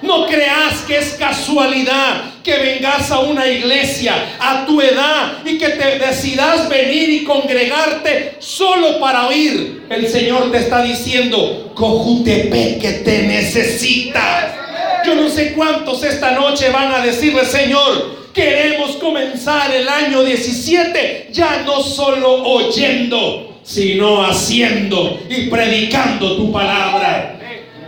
No 0.03 0.27
creas 0.27 0.81
que 0.87 0.99
es 0.99 1.11
casualidad 1.19 2.23
que 2.43 2.57
vengas 2.57 3.11
a 3.11 3.21
una 3.21 3.47
iglesia 3.47 4.15
a 4.39 4.65
tu 4.65 4.81
edad 4.81 5.39
y 5.45 5.59
que 5.59 5.69
te 5.71 5.99
decidas 5.99 6.69
venir 6.69 7.11
y 7.11 7.25
congregarte 7.25 8.37
solo 8.39 8.99
para 8.99 9.27
oír. 9.27 9.87
El 9.91 10.09
Señor 10.09 10.51
te 10.51 10.59
está 10.59 10.83
diciendo, 10.83 11.73
Cojutepeque 11.75 13.03
te 13.05 13.23
necesita. 13.25 14.57
Yo 15.05 15.15
no 15.15 15.29
sé 15.29 15.53
cuántos 15.53 16.03
esta 16.03 16.33
noche 16.33 16.71
van 16.71 16.93
a 16.93 17.05
decirle, 17.05 17.45
Señor, 17.45 18.20
Queremos 18.33 18.93
comenzar 18.97 19.75
el 19.75 19.89
año 19.89 20.23
17 20.23 21.31
ya 21.33 21.63
no 21.67 21.83
solo 21.83 22.43
oyendo, 22.45 23.59
sino 23.65 24.25
haciendo 24.25 25.19
y 25.29 25.47
predicando 25.47 26.37
tu 26.37 26.53
palabra. 26.53 27.39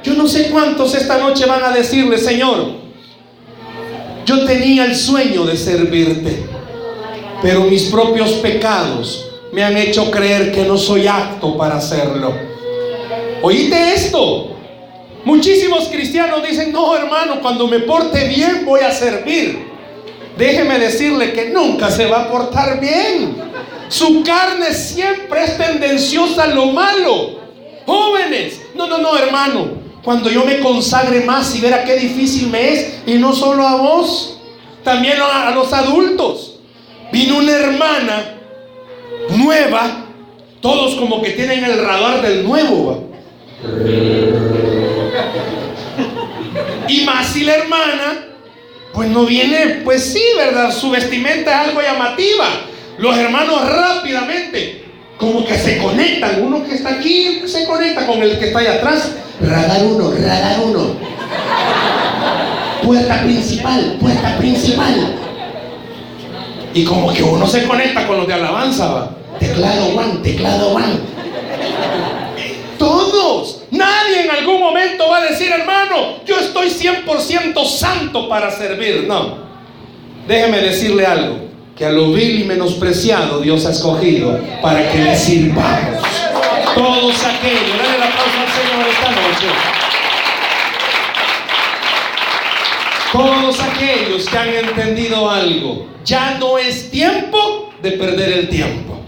Yo 0.03 0.15
no 0.15 0.27
sé 0.27 0.51
cuántos 0.51 0.95
esta 0.95 1.19
noche 1.19 1.47
van 1.47 1.63
a 1.63 1.71
decirle, 1.71 2.19
Señor, 2.19 2.73
yo 4.27 4.45
tenía 4.45 4.85
el 4.85 4.97
sueño 4.97 5.45
de 5.45 5.57
servirte, 5.57 6.45
pero 7.41 7.63
mis 7.63 7.85
propios 7.85 8.31
pecados 8.33 9.29
me 9.53 9.63
han 9.63 9.77
hecho 9.77 10.11
creer 10.11 10.51
que 10.51 10.65
no 10.65 10.77
soy 10.77 11.07
apto 11.07 11.57
para 11.57 11.77
hacerlo. 11.77 12.35
Oíste 13.43 13.95
esto. 13.95 14.49
Muchísimos 15.25 15.89
cristianos 15.89 16.43
dicen, 16.43 16.73
no 16.73 16.97
hermano, 16.97 17.41
cuando 17.41 17.69
me 17.69 17.79
porte 17.81 18.27
bien 18.27 18.65
voy 18.65 18.81
a 18.81 18.91
servir. 18.91 19.72
Déjeme 20.37 20.79
decirle 20.79 21.33
que 21.33 21.51
nunca 21.51 21.91
se 21.91 22.07
va 22.07 22.23
a 22.23 22.31
portar 22.31 22.81
bien. 22.81 23.37
Su 23.89 24.23
carne 24.23 24.73
siempre 24.73 25.45
es 25.45 25.59
tendenciosa 25.59 26.45
a 26.45 26.47
lo 26.49 26.67
malo. 26.67 27.41
Jóvenes, 27.85 28.61
no, 28.75 28.87
no, 28.87 28.99
no, 28.99 29.17
hermano. 29.19 29.83
Cuando 30.03 30.31
yo 30.31 30.45
me 30.45 30.59
consagre 30.61 31.21
más 31.21 31.55
y 31.55 31.61
verá 31.61 31.85
qué 31.85 31.97
difícil 31.97 32.49
me 32.49 32.73
es, 32.73 33.03
y 33.07 33.15
no 33.15 33.33
solo 33.33 33.67
a 33.67 33.77
vos, 33.77 34.41
también 34.83 35.19
a, 35.21 35.51
los 35.53 35.73
adultos. 35.73 36.59
Vino 37.13 37.39
una 37.39 37.53
hermana 37.53 38.35
nueva, 39.37 40.07
todos 40.61 40.97
como 40.97 41.23
que 41.23 41.31
tienen 41.31 41.63
el 41.63 41.85
radar 41.85 42.23
del 42.23 42.45
nuevo. 42.45 43.11
Y 46.89 47.05
más 47.05 47.27
si 47.27 47.45
la 47.45 47.57
hermana 47.57 48.32
pues 48.93 49.09
no 49.09 49.25
viene, 49.25 49.81
pues 49.85 50.05
sí, 50.13 50.23
¿verdad? 50.37 50.73
Su 50.73 50.91
vestimenta 50.91 51.51
es 51.51 51.69
algo 51.69 51.81
llamativa. 51.81 52.47
Los 52.99 53.17
hermanos 53.17 53.69
rápidamente, 53.69 54.85
como 55.17 55.45
que 55.45 55.57
se 55.57 55.79
conectan. 55.79 56.43
Uno 56.43 56.63
que 56.65 56.75
está 56.75 56.91
aquí 56.91 57.43
se 57.47 57.67
conecta 57.67 58.07
con 58.07 58.23
el 58.23 58.39
que 58.39 58.49
está 58.49 58.59
allá 58.59 58.75
atrás. 58.75 59.13
Radar 59.41 59.85
uno, 59.85 60.11
radar 60.11 60.61
uno. 60.63 60.97
Puerta 62.85 63.23
principal, 63.23 63.97
puerta 63.99 64.37
principal. 64.39 65.17
Y 66.75 66.85
como 66.85 67.13
que 67.13 67.23
uno 67.23 67.47
se 67.47 67.65
conecta 67.67 68.07
con 68.07 68.19
los 68.19 68.27
de 68.27 68.35
alabanza, 68.35 68.93
¿va? 68.93 69.17
Teclado 69.39 69.87
one, 69.97 70.21
teclado 70.23 70.75
one. 70.75 71.01
Todos. 72.79 73.62
Nadie 73.73 74.25
en 74.25 74.31
algún 74.31 74.61
momento 74.61 75.09
va 75.09 75.17
a 75.17 75.23
decir, 75.23 75.51
hermano, 75.51 76.23
yo 76.27 76.39
estoy 76.39 76.69
100% 76.69 77.67
santo 77.67 78.29
para 78.29 78.51
servir. 78.51 79.05
No. 79.09 79.39
Déjeme 80.29 80.59
decirle 80.59 81.07
algo, 81.07 81.49
que 81.75 81.87
a 81.87 81.91
lo 81.91 82.13
vil 82.13 82.43
y 82.43 82.45
menospreciado 82.45 83.41
Dios 83.41 83.65
ha 83.65 83.71
escogido 83.71 84.39
para 84.61 84.93
que 84.93 84.99
le 84.99 85.17
sirvamos. 85.17 86.03
Todos 86.75 87.25
aquellos, 87.25 87.79
dale 87.79 87.99
la 87.99 88.07
aplauso 88.09 88.39
al 88.41 88.53
Señor 88.53 88.89
esta 88.91 89.11
noche. 89.11 89.47
Todos 93.11 93.61
aquellos 93.61 94.29
que 94.29 94.39
han 94.39 94.55
entendido 94.55 95.31
algo, 95.31 95.87
ya 96.05 96.37
no 96.39 96.59
es 96.59 96.91
tiempo 96.91 97.73
de 97.81 97.93
perder 97.93 98.33
el 98.35 98.49
tiempo. 98.51 99.02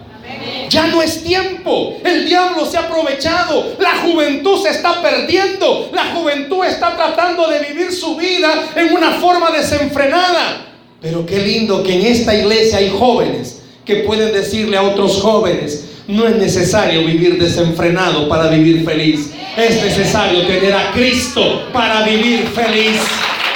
Ya 0.75 0.89
no 0.89 1.01
es 1.01 1.23
tiempo. 1.23 1.99
El 2.03 2.27
diablo 2.27 2.67
se 2.67 2.77
ha 2.77 2.81
aprovechado. 2.81 3.77
La 3.79 3.99
juventud 3.99 4.61
se 4.61 4.71
está 4.71 5.01
perdiendo. 5.01 5.89
La 5.95 6.07
juventud 6.07 6.65
está 6.65 6.97
tratando 6.97 7.47
de 7.47 7.61
vivir 7.61 7.93
su 7.93 8.17
vida 8.17 8.73
en 8.75 8.93
una 8.93 9.13
forma 9.13 9.53
desenfrenada. 9.53 10.67
Pero 11.01 11.25
qué 11.25 11.39
lindo 11.39 11.81
que 11.85 11.95
en 11.95 12.07
esta 12.07 12.35
iglesia 12.35 12.79
hay 12.79 12.91
jóvenes 12.91 13.63
que 13.85 13.99
pueden 13.99 14.33
decirle 14.33 14.77
a 14.77 14.83
otros 14.83 15.21
jóvenes, 15.23 15.85
no 16.09 16.27
es 16.27 16.35
necesario 16.35 17.05
vivir 17.07 17.39
desenfrenado 17.39 18.29
para 18.29 18.49
vivir 18.49 18.85
feliz. 18.85 19.31
Es 19.57 19.81
necesario 19.81 20.45
tener 20.45 20.75
a 20.75 20.91
Cristo 20.91 21.69
para 21.73 22.03
vivir 22.03 22.49
feliz. 22.49 23.01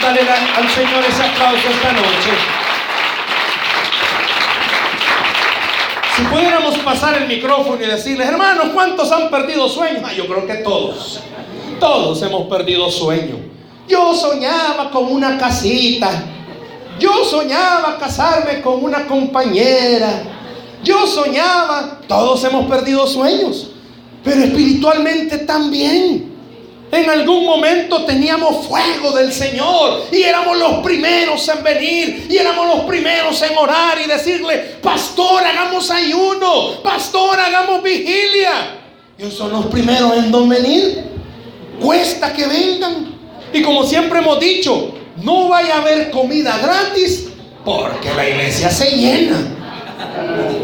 Dale 0.00 0.20
al 0.20 0.68
Señor 0.70 1.02
ese 1.08 1.22
aplauso 1.24 1.68
esta 1.68 1.92
noche. 1.94 2.57
Si 6.18 6.24
pudiéramos 6.24 6.76
pasar 6.78 7.16
el 7.16 7.28
micrófono 7.28 7.80
y 7.80 7.86
decirles, 7.86 8.26
hermanos, 8.26 8.70
¿cuántos 8.74 9.12
han 9.12 9.30
perdido 9.30 9.68
sueños? 9.68 10.02
Ah, 10.04 10.12
yo 10.12 10.26
creo 10.26 10.44
que 10.48 10.54
todos. 10.64 11.20
Todos 11.78 12.20
hemos 12.22 12.48
perdido 12.48 12.90
sueño. 12.90 13.36
Yo 13.86 14.12
soñaba 14.12 14.90
con 14.90 15.12
una 15.12 15.38
casita. 15.38 16.10
Yo 16.98 17.24
soñaba 17.24 17.98
casarme 17.98 18.60
con 18.62 18.82
una 18.82 19.06
compañera. 19.06 20.24
Yo 20.82 21.06
soñaba. 21.06 22.00
Todos 22.08 22.42
hemos 22.42 22.66
perdido 22.66 23.06
sueños. 23.06 23.68
Pero 24.24 24.42
espiritualmente 24.42 25.38
también. 25.38 26.34
En 26.90 27.10
algún 27.10 27.44
momento 27.44 28.04
teníamos 28.04 28.66
fuego 28.66 29.12
del 29.12 29.32
Señor 29.32 30.04
y 30.10 30.22
éramos 30.22 30.56
los 30.58 30.78
primeros 30.78 31.46
en 31.48 31.62
venir 31.62 32.26
y 32.30 32.36
éramos 32.36 32.66
los 32.66 32.84
primeros 32.84 33.40
en 33.42 33.58
orar 33.58 33.98
y 34.02 34.08
decirle, 34.08 34.76
pastor, 34.82 35.44
hagamos 35.44 35.90
ayuno, 35.90 36.82
pastor, 36.82 37.38
hagamos 37.38 37.82
vigilia. 37.82 38.78
Y 39.18 39.30
son 39.30 39.52
los 39.52 39.66
primeros 39.66 40.16
en 40.16 40.30
don 40.30 40.48
venir. 40.48 41.04
Cuesta 41.80 42.32
que 42.32 42.46
vengan. 42.46 43.14
Y 43.52 43.62
como 43.62 43.84
siempre 43.84 44.20
hemos 44.20 44.40
dicho, 44.40 44.94
no 45.22 45.48
vaya 45.48 45.76
a 45.76 45.82
haber 45.82 46.10
comida 46.10 46.56
gratis 46.58 47.28
porque 47.64 48.14
la 48.14 48.28
iglesia 48.28 48.70
se 48.70 48.96
llena. 48.96 49.36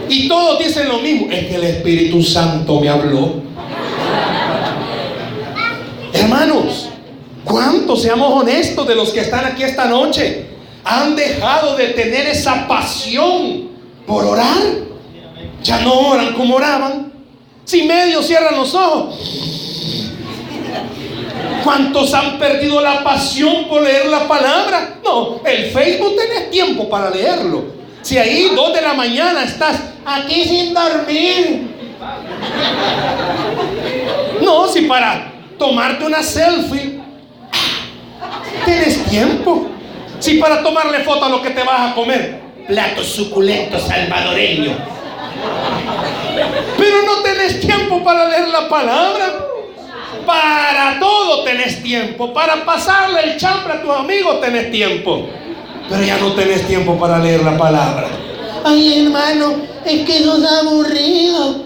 Y 0.08 0.26
todos 0.26 0.58
dicen 0.58 0.88
lo 0.88 1.00
mismo, 1.00 1.30
es 1.30 1.46
que 1.46 1.54
el 1.56 1.64
Espíritu 1.64 2.22
Santo 2.22 2.80
me 2.80 2.88
habló. 2.88 3.43
Hermanos, 6.24 6.88
¿cuántos, 7.44 8.00
seamos 8.00 8.32
honestos, 8.32 8.88
de 8.88 8.94
los 8.94 9.10
que 9.10 9.20
están 9.20 9.44
aquí 9.44 9.62
esta 9.62 9.84
noche, 9.84 10.46
han 10.82 11.14
dejado 11.14 11.76
de 11.76 11.88
tener 11.88 12.26
esa 12.28 12.66
pasión 12.66 13.68
por 14.06 14.24
orar? 14.24 14.62
Ya 15.62 15.80
no 15.80 15.92
oran 15.92 16.32
como 16.32 16.56
oraban. 16.56 17.12
Si 17.64 17.82
medio 17.82 18.22
cierran 18.22 18.56
los 18.56 18.74
ojos. 18.74 19.16
¿Cuántos 21.62 22.14
han 22.14 22.38
perdido 22.38 22.80
la 22.80 23.04
pasión 23.04 23.68
por 23.68 23.82
leer 23.82 24.06
la 24.06 24.26
palabra? 24.26 24.94
No, 25.04 25.42
el 25.44 25.70
Facebook 25.72 26.16
tenés 26.16 26.50
tiempo 26.50 26.88
para 26.88 27.10
leerlo. 27.10 27.64
Si 28.00 28.16
ahí 28.16 28.50
dos 28.56 28.72
de 28.72 28.80
la 28.80 28.94
mañana 28.94 29.44
estás 29.44 29.76
aquí 30.06 30.42
sin 30.44 30.72
dormir. 30.72 31.68
No, 34.40 34.66
si 34.68 34.80
para 34.82 35.33
tomarte 35.58 36.04
una 36.04 36.22
selfie, 36.22 37.00
tienes 38.64 39.04
tiempo. 39.04 39.66
Si 40.18 40.38
para 40.38 40.62
tomarle 40.62 41.00
foto 41.00 41.24
a 41.24 41.28
lo 41.28 41.42
que 41.42 41.50
te 41.50 41.62
vas 41.62 41.92
a 41.92 41.94
comer, 41.94 42.40
plato 42.66 43.02
suculento 43.02 43.78
salvadoreño. 43.78 44.72
Pero 46.78 47.02
no 47.02 47.22
tenés 47.22 47.60
tiempo 47.60 48.02
para 48.02 48.28
leer 48.28 48.48
la 48.48 48.68
palabra. 48.68 49.46
Para 50.24 50.98
todo 50.98 51.44
tenés 51.44 51.82
tiempo. 51.82 52.32
Para 52.32 52.64
pasarle 52.64 53.32
el 53.32 53.36
chambre 53.36 53.74
a 53.74 53.82
tus 53.82 53.90
amigos 53.90 54.40
tenés 54.40 54.70
tiempo. 54.70 55.28
Pero 55.88 56.02
ya 56.02 56.16
no 56.18 56.32
tenés 56.32 56.66
tiempo 56.66 56.98
para 56.98 57.18
leer 57.18 57.42
la 57.42 57.58
palabra. 57.58 58.08
Ay, 58.64 59.04
hermano, 59.04 59.56
es 59.84 60.06
que 60.06 60.20
nos 60.20 60.40
da 60.40 60.60
aburrido. 60.60 61.64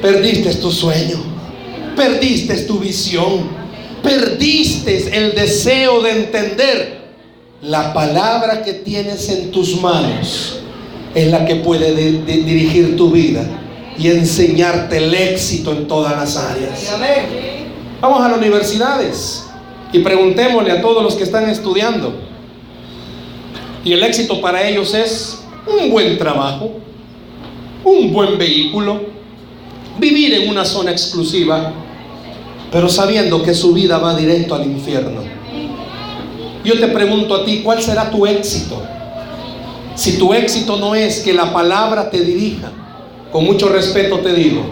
Perdiste 0.00 0.54
tu 0.54 0.70
sueño. 0.70 1.18
Perdiste 2.00 2.56
tu 2.62 2.78
visión. 2.78 3.46
Perdiste 4.02 5.18
el 5.18 5.34
deseo 5.34 6.00
de 6.00 6.12
entender 6.12 6.98
la 7.60 7.92
palabra 7.92 8.62
que 8.62 8.72
tienes 8.72 9.28
en 9.28 9.50
tus 9.50 9.78
manos. 9.82 10.60
es 11.14 11.30
la 11.30 11.44
que 11.44 11.56
puede 11.56 11.94
dirigir 11.94 12.96
tu 12.96 13.10
vida 13.10 13.44
y 13.98 14.08
enseñarte 14.08 14.96
el 14.96 15.12
éxito 15.12 15.72
en 15.72 15.86
todas 15.86 16.16
las 16.16 16.38
áreas. 16.38 16.90
Vamos 18.00 18.24
a 18.24 18.28
las 18.30 18.38
universidades 18.38 19.44
y 19.92 19.98
preguntémosle 19.98 20.72
a 20.72 20.80
todos 20.80 21.02
los 21.02 21.16
que 21.16 21.24
están 21.24 21.50
estudiando. 21.50 22.14
Y 23.84 23.92
el 23.92 24.02
éxito 24.04 24.40
para 24.40 24.66
ellos 24.66 24.94
es 24.94 25.40
un 25.66 25.90
buen 25.90 26.16
trabajo, 26.16 26.78
un 27.84 28.10
buen 28.10 28.38
vehículo, 28.38 29.02
vivir 29.98 30.32
en 30.32 30.48
una 30.48 30.64
zona 30.64 30.92
exclusiva, 30.92 31.74
pero 32.70 32.88
sabiendo 32.88 33.42
que 33.42 33.54
su 33.54 33.72
vida 33.72 33.98
va 33.98 34.14
directo 34.14 34.54
al 34.54 34.64
infierno. 34.64 35.22
Yo 36.64 36.78
te 36.78 36.88
pregunto 36.88 37.34
a 37.34 37.44
ti, 37.44 37.62
¿cuál 37.64 37.82
será 37.82 38.10
tu 38.10 38.26
éxito? 38.26 38.82
Si 39.94 40.18
tu 40.18 40.32
éxito 40.32 40.76
no 40.76 40.94
es 40.94 41.20
que 41.20 41.32
la 41.32 41.52
palabra 41.52 42.10
te 42.10 42.20
dirija, 42.20 42.70
con 43.32 43.44
mucho 43.44 43.68
respeto 43.68 44.20
te 44.20 44.32
digo, 44.32 44.62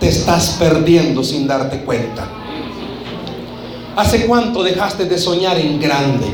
te 0.00 0.08
estás 0.08 0.56
perdiendo 0.58 1.22
sin 1.22 1.46
darte 1.46 1.80
cuenta. 1.80 2.26
¿Hace 3.96 4.26
cuánto 4.26 4.62
dejaste 4.62 5.04
de 5.06 5.18
soñar 5.18 5.58
en 5.58 5.80
grande? 5.80 6.26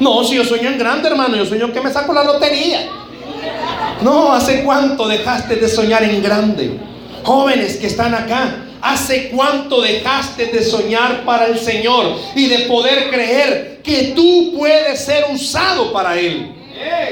No, 0.00 0.22
si 0.24 0.36
yo 0.36 0.44
sueño 0.44 0.70
en 0.70 0.78
grande, 0.78 1.08
hermano, 1.08 1.36
yo 1.36 1.44
sueño 1.44 1.72
que 1.72 1.80
me 1.80 1.92
saco 1.92 2.12
la 2.12 2.24
lotería. 2.24 2.88
No, 4.02 4.32
¿hace 4.32 4.62
cuánto 4.62 5.08
dejaste 5.08 5.56
de 5.56 5.68
soñar 5.68 6.02
en 6.04 6.22
grande? 6.22 6.78
Jóvenes 7.22 7.76
que 7.76 7.86
están 7.86 8.14
acá, 8.14 8.65
¿hace 8.80 9.30
cuánto 9.30 9.80
dejaste 9.80 10.46
de 10.46 10.62
soñar 10.62 11.24
para 11.24 11.46
el 11.46 11.58
Señor 11.58 12.16
y 12.34 12.46
de 12.46 12.60
poder 12.60 13.10
creer 13.10 13.80
que 13.82 14.12
tú 14.14 14.54
puedes 14.56 15.04
ser 15.04 15.26
usado 15.32 15.92
para 15.92 16.18
Él? 16.18 16.52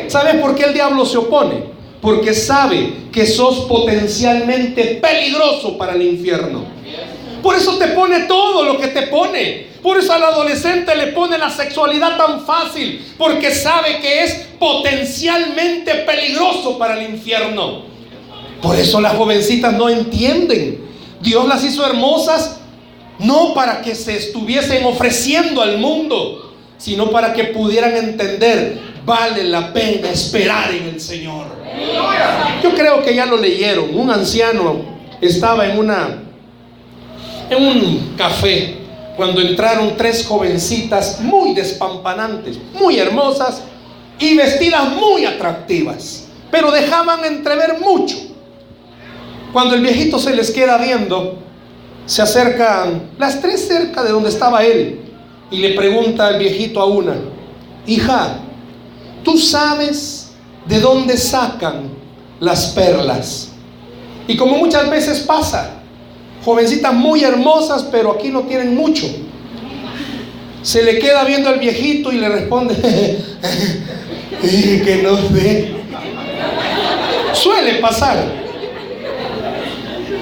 ¿Sabes 0.09 0.37
por 0.37 0.55
qué 0.55 0.65
el 0.65 0.75
diablo 0.75 1.05
se 1.07 1.19
opone? 1.19 1.75
Porque 2.01 2.35
sabe 2.35 2.93
que 3.11 3.27
sos 3.27 3.61
potencialmente 3.61 5.01
peligroso 5.01 5.79
para 5.79 5.95
el 5.95 6.03
infierno. 6.03 6.65
Por 7.43 7.55
eso 7.57 7.77
te 7.77 7.89
pone 7.89 8.21
todo 8.21 8.65
lo 8.65 8.79
que 8.79 8.89
te 8.89 9.03
pone. 9.09 9.67
Por 9.83 9.99
eso 9.99 10.15
al 10.15 10.23
adolescente 10.23 10.95
le 10.97 11.09
pone 11.09 11.37
la 11.37 11.51
sexualidad 11.51 12.17
tan 12.17 12.45
fácil. 12.45 13.05
Porque 13.19 13.55
sabe 13.55 14.01
que 14.01 14.25
es 14.25 14.47
potencialmente 14.59 15.95
peligroso 16.07 16.79
para 16.79 16.99
el 16.99 17.11
infierno. 17.11 17.83
Por 18.63 18.77
eso 18.77 18.99
las 18.99 19.15
jovencitas 19.15 19.75
no 19.75 19.91
entienden. 19.91 20.81
Dios 21.25 21.49
las 21.49 21.65
hizo 21.65 21.85
hermosas 21.85 22.59
no 23.19 23.55
para 23.55 23.81
que 23.81 23.95
se 23.95 24.17
estuviesen 24.17 24.85
ofreciendo 24.85 25.63
al 25.63 25.79
mundo, 25.79 26.53
sino 26.77 27.11
para 27.11 27.33
que 27.33 27.45
pudieran 27.45 27.97
entender 27.97 28.79
vale 29.07 29.45
la 29.45 29.73
pena 29.73 30.11
esperar 30.11 30.71
en 30.73 30.85
el 30.85 31.01
Señor. 31.01 31.47
Yo 32.63 32.75
creo 32.75 33.03
que 33.03 33.15
ya 33.15 33.25
lo 33.25 33.39
leyeron. 33.39 33.97
Un 33.99 34.11
anciano 34.11 34.83
estaba 35.21 35.67
en 35.67 35.79
una 35.79 36.21
en 37.51 37.63
un 37.63 38.15
café 38.17 38.77
cuando 39.17 39.41
entraron 39.41 39.97
tres 39.97 40.27
jovencitas 40.27 41.21
muy 41.21 41.55
despampanantes, 41.55 42.59
muy 42.75 42.99
hermosas 42.99 43.63
y 44.19 44.37
vestidas 44.37 44.91
muy 44.91 45.25
atractivas, 45.25 46.27
pero 46.51 46.71
dejaban 46.71 47.25
entrever 47.25 47.79
mucho. 47.81 48.34
Cuando 49.55 49.77
el 49.77 49.83
viejito 49.83 50.19
se 50.19 50.35
les 50.35 50.51
queda 50.51 50.77
viendo, 50.79 51.39
se 52.07 52.21
acercan 52.21 53.11
las 53.19 53.41
tres 53.41 53.67
cerca 53.69 54.03
de 54.03 54.11
donde 54.11 54.29
estaba 54.29 54.65
él 54.65 55.01
y 55.49 55.59
le 55.59 55.71
pregunta 55.71 56.27
al 56.27 56.41
viejito 56.41 56.81
a 56.81 56.87
una, 56.87 57.15
hija, 57.87 58.41
Tú 59.23 59.39
sabes 59.39 60.33
de 60.67 60.81
dónde 60.81 61.17
sacan 61.17 61.89
las 62.41 62.67
perlas. 62.67 63.53
Y 64.29 64.37
como 64.37 64.59
muchas 64.59 64.91
veces 64.91 65.21
pasa, 65.21 65.71
jovencitas 66.45 66.93
muy 66.93 67.25
hermosas, 67.25 67.85
pero 67.91 68.13
aquí 68.13 68.29
no 68.29 68.43
tienen 68.43 68.75
mucho. 68.75 69.07
Se 70.63 70.83
le 70.83 70.99
queda 70.99 71.25
viendo 71.25 71.49
al 71.49 71.59
viejito 71.59 72.13
y 72.13 72.19
le 72.19 72.29
responde, 72.29 72.75
que 74.43 75.01
no 75.03 75.17
sé. 75.17 75.75
Suele 77.33 77.77
pasar. 77.77 78.44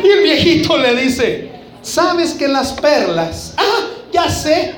Y 0.03 0.09
el 0.09 0.23
viejito 0.23 0.77
le 0.77 0.97
dice, 0.97 1.51
¿sabes 1.83 2.35
que 2.35 2.49
las 2.49 2.73
perlas, 2.73 3.55
ah, 3.57 3.87
ya 4.12 4.29
sé, 4.29 4.75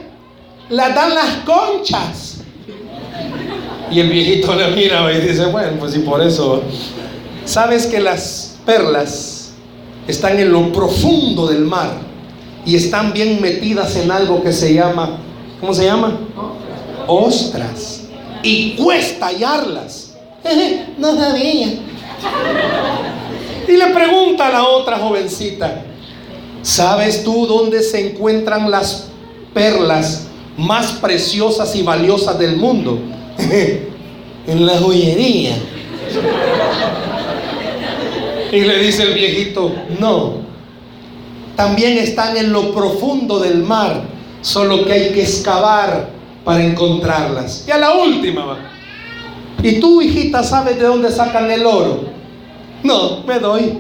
las 0.69 0.95
dan 0.95 1.15
las 1.15 1.31
conchas? 1.45 2.37
Y 3.91 4.01
el 4.01 4.11
viejito 4.11 4.55
le 4.55 4.69
mira 4.71 5.13
y 5.13 5.21
dice, 5.21 5.47
bueno, 5.47 5.79
pues 5.79 5.93
si 5.93 6.01
por 6.01 6.21
eso. 6.23 6.63
¿Sabes 7.45 7.87
que 7.87 8.01
las 8.01 8.57
perlas 8.65 9.53
están 10.09 10.39
en 10.39 10.51
lo 10.51 10.73
profundo 10.73 11.47
del 11.47 11.65
mar 11.65 11.93
y 12.67 12.77
están 12.77 13.13
bien 13.13 13.41
metidas 13.41 13.97
en 13.97 14.11
algo 14.11 14.43
que 14.43 14.53
se 14.53 14.73
llama, 14.75 15.19
¿cómo 15.61 15.75
se 15.75 15.85
llama? 15.85 16.19
Ostras. 17.07 18.03
Y 18.43 18.77
cuesta 18.77 19.27
hallarlas. 19.27 20.15
no 20.99 21.17
sabía. 21.17 21.69
Y 23.69 23.77
le 23.77 23.87
pregunta 23.89 24.49
a 24.49 24.53
la 24.53 24.65
otra 24.65 24.99
jovencita, 24.99 25.85
¿sabes 26.63 27.25
tú 27.25 27.47
dónde 27.47 27.83
se 27.83 28.11
encuentran 28.11 28.71
las 28.71 29.09
perlas 29.53 30.29
más 30.57 30.93
preciosas 30.93 31.75
y 31.75 31.83
valiosas 31.83 32.39
del 32.39 32.57
mundo? 32.57 32.99
en 34.47 34.67
la 34.67 34.79
joyería. 34.79 35.57
Y 38.53 38.61
le 38.61 38.79
dice 38.79 39.03
el 39.03 39.15
viejito, 39.15 39.73
no, 39.99 40.35
también 41.57 41.99
están 41.99 42.37
en 42.37 42.53
lo 42.53 42.73
profundo 42.73 43.41
del 43.41 43.63
mar, 43.63 44.05
solo 44.43 44.85
que 44.85 44.93
hay 44.93 45.11
que 45.11 45.23
excavar 45.23 46.11
para 46.45 46.65
encontrarlas. 46.65 47.65
Y 47.67 47.71
a 47.73 47.79
la 47.79 47.95
última 47.95 48.45
va. 48.45 48.59
¿Y 49.63 49.81
tú, 49.81 50.03
hijita, 50.03 50.43
sabes 50.43 50.79
de 50.79 50.85
dónde 50.85 51.11
sacan 51.11 51.51
el 51.51 51.65
oro? 51.65 52.14
No, 52.85 53.25
me 53.27 53.41
doy. 53.41 53.79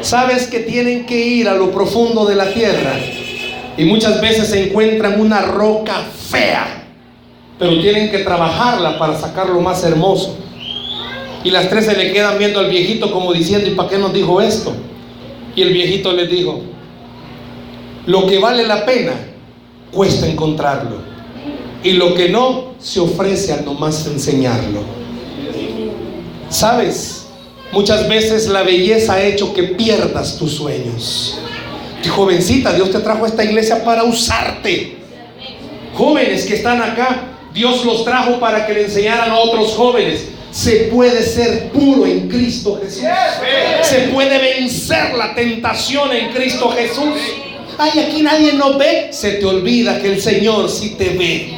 ¿Sabes 0.00 0.46
que 0.46 0.60
tienen 0.60 1.04
que 1.06 1.18
ir 1.18 1.48
a 1.48 1.54
lo 1.54 1.72
profundo 1.72 2.24
de 2.24 2.36
la 2.36 2.52
tierra? 2.52 2.94
Y 3.76 3.84
muchas 3.84 4.20
veces 4.20 4.48
se 4.48 4.68
encuentran 4.68 5.20
una 5.20 5.42
roca 5.42 5.94
fea 6.30 6.82
pero 7.62 7.80
tienen 7.80 8.10
que 8.10 8.18
trabajarla 8.18 8.98
para 8.98 9.16
sacarlo 9.16 9.60
más 9.60 9.84
hermoso. 9.84 10.34
Y 11.44 11.50
las 11.52 11.70
tres 11.70 11.86
se 11.86 11.96
le 11.96 12.12
quedan 12.12 12.36
viendo 12.36 12.58
al 12.58 12.68
viejito 12.68 13.12
como 13.12 13.32
diciendo, 13.32 13.68
¿y 13.68 13.74
para 13.76 13.88
qué 13.88 13.98
nos 13.98 14.12
dijo 14.12 14.40
esto? 14.40 14.72
Y 15.54 15.62
el 15.62 15.72
viejito 15.72 16.12
les 16.12 16.28
dijo, 16.28 16.60
lo 18.06 18.26
que 18.26 18.40
vale 18.40 18.66
la 18.66 18.84
pena 18.84 19.12
cuesta 19.92 20.26
encontrarlo. 20.26 20.96
Y 21.84 21.92
lo 21.92 22.14
que 22.14 22.30
no 22.30 22.72
se 22.80 22.98
ofrece 22.98 23.52
al 23.52 23.64
nomás 23.64 24.08
enseñarlo. 24.08 24.80
¿Sabes? 26.48 27.21
Muchas 27.72 28.06
veces 28.06 28.48
la 28.48 28.62
belleza 28.62 29.14
ha 29.14 29.22
hecho 29.22 29.54
que 29.54 29.62
pierdas 29.62 30.36
tus 30.38 30.52
sueños. 30.52 31.38
Jovencita, 32.06 32.74
Dios 32.74 32.90
te 32.90 32.98
trajo 32.98 33.24
a 33.24 33.28
esta 33.28 33.44
iglesia 33.44 33.82
para 33.82 34.04
usarte. 34.04 34.96
Jóvenes 35.94 36.44
que 36.44 36.54
están 36.54 36.82
acá, 36.82 37.22
Dios 37.54 37.84
los 37.84 38.04
trajo 38.04 38.38
para 38.38 38.66
que 38.66 38.74
le 38.74 38.84
enseñaran 38.84 39.30
a 39.30 39.38
otros 39.38 39.72
jóvenes. 39.72 40.28
Se 40.50 40.90
puede 40.92 41.22
ser 41.22 41.70
puro 41.70 42.04
en 42.04 42.28
Cristo 42.28 42.78
Jesús. 42.82 43.04
Se 43.82 44.00
puede 44.08 44.38
vencer 44.38 45.14
la 45.14 45.34
tentación 45.34 46.12
en 46.12 46.30
Cristo 46.30 46.70
Jesús. 46.70 47.18
Ay, 47.78 48.00
aquí 48.00 48.22
nadie 48.22 48.52
nos 48.52 48.76
ve. 48.76 49.08
Se 49.12 49.32
te 49.32 49.46
olvida 49.46 49.98
que 49.98 50.12
el 50.12 50.20
Señor 50.20 50.68
sí 50.68 50.90
te 50.98 51.10
ve. 51.10 51.54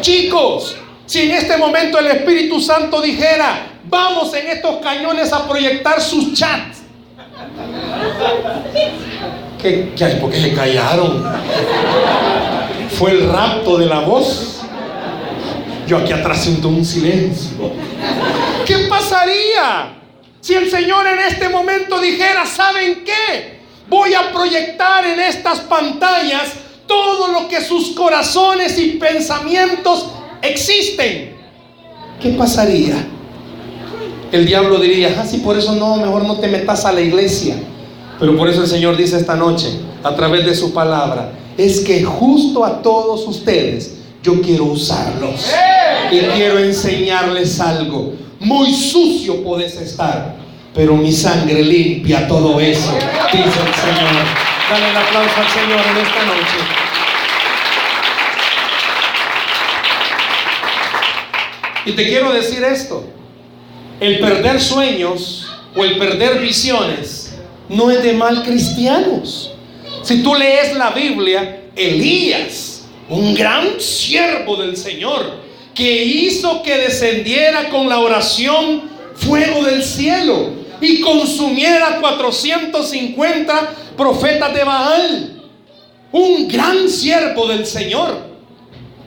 Chicos, 0.00 0.76
si 1.06 1.20
en 1.20 1.30
este 1.30 1.56
momento 1.56 2.00
el 2.00 2.08
Espíritu 2.08 2.60
Santo 2.60 3.00
dijera, 3.00 3.77
vamos 3.88 4.32
en 4.34 4.48
estos 4.48 4.76
cañones 4.76 5.32
a 5.32 5.46
proyectar 5.46 6.00
sus 6.00 6.34
chats. 6.34 6.78
¿Qué, 9.60 9.92
¿Por 10.20 10.30
qué 10.30 10.40
se 10.40 10.54
callaron? 10.54 11.24
Fue 12.90 13.10
el 13.12 13.28
rapto 13.28 13.78
de 13.78 13.86
la 13.86 14.00
voz. 14.00 14.60
Yo 15.86 15.98
aquí 15.98 16.12
atrás 16.12 16.42
siento 16.42 16.68
un 16.68 16.84
silencio. 16.84 17.72
¿Qué 18.66 18.86
pasaría 18.88 19.94
si 20.40 20.54
el 20.54 20.70
Señor 20.70 21.06
en 21.06 21.18
este 21.20 21.48
momento 21.48 22.00
dijera, 22.00 22.46
¿saben 22.46 23.04
qué? 23.04 23.58
Voy 23.88 24.12
a 24.14 24.30
proyectar 24.32 25.04
en 25.06 25.18
estas 25.18 25.60
pantallas 25.60 26.52
todo 26.86 27.28
lo 27.28 27.48
que 27.48 27.60
sus 27.60 27.90
corazones 27.90 28.78
y 28.78 28.92
pensamientos 28.92 30.06
existen. 30.42 31.36
¿Qué 32.20 32.30
pasaría? 32.30 33.17
El 34.30 34.44
diablo 34.44 34.78
diría, 34.78 35.16
ah, 35.18 35.24
sí, 35.24 35.38
por 35.38 35.56
eso 35.56 35.74
no, 35.74 35.96
mejor 35.96 36.24
no 36.24 36.36
te 36.36 36.48
metas 36.48 36.84
a 36.84 36.92
la 36.92 37.00
iglesia. 37.00 37.56
Pero 38.20 38.36
por 38.36 38.48
eso 38.48 38.62
el 38.62 38.68
Señor 38.68 38.96
dice 38.96 39.16
esta 39.16 39.36
noche, 39.36 39.68
a 40.02 40.14
través 40.14 40.44
de 40.44 40.54
su 40.54 40.72
palabra, 40.72 41.32
es 41.56 41.80
que 41.80 42.04
justo 42.04 42.64
a 42.64 42.82
todos 42.82 43.26
ustedes 43.26 43.94
yo 44.22 44.40
quiero 44.42 44.64
usarlos 44.64 45.50
y 46.10 46.18
quiero 46.18 46.58
enseñarles 46.58 47.60
algo. 47.60 48.14
muy 48.40 48.72
sucio 48.72 49.42
podés 49.42 49.74
estar, 49.76 50.36
pero 50.74 50.94
mi 50.94 51.10
sangre 51.10 51.62
limpia 51.62 52.28
todo 52.28 52.60
eso, 52.60 52.92
dice 53.32 53.44
el 53.44 53.74
Señor. 53.74 54.24
Dale 54.70 54.90
el 54.90 54.96
aplauso 54.96 55.40
al 55.40 55.48
Señor 55.48 55.80
en 55.80 56.06
esta 56.06 56.24
noche. 56.26 56.58
Y 61.86 61.92
te 61.92 62.06
quiero 62.06 62.32
decir 62.32 62.62
esto, 62.62 63.04
el 64.00 64.20
perder 64.20 64.60
sueños 64.60 65.46
o 65.76 65.84
el 65.84 65.98
perder 65.98 66.40
visiones 66.40 67.34
no 67.68 67.90
es 67.90 68.02
de 68.02 68.12
mal 68.12 68.42
cristianos. 68.44 69.52
Si 70.02 70.22
tú 70.22 70.34
lees 70.34 70.74
la 70.76 70.90
Biblia, 70.90 71.62
Elías, 71.76 72.84
un 73.08 73.34
gran 73.34 73.80
siervo 73.80 74.56
del 74.56 74.76
Señor, 74.76 75.48
que 75.74 76.04
hizo 76.04 76.62
que 76.62 76.76
descendiera 76.76 77.68
con 77.68 77.88
la 77.88 77.98
oración 77.98 78.82
fuego 79.14 79.64
del 79.64 79.82
cielo 79.82 80.50
y 80.80 81.00
consumiera 81.00 81.98
450 82.00 83.74
profetas 83.96 84.54
de 84.54 84.64
Baal. 84.64 85.42
Un 86.10 86.48
gran 86.48 86.88
siervo 86.88 87.46
del 87.46 87.66
Señor. 87.66 88.16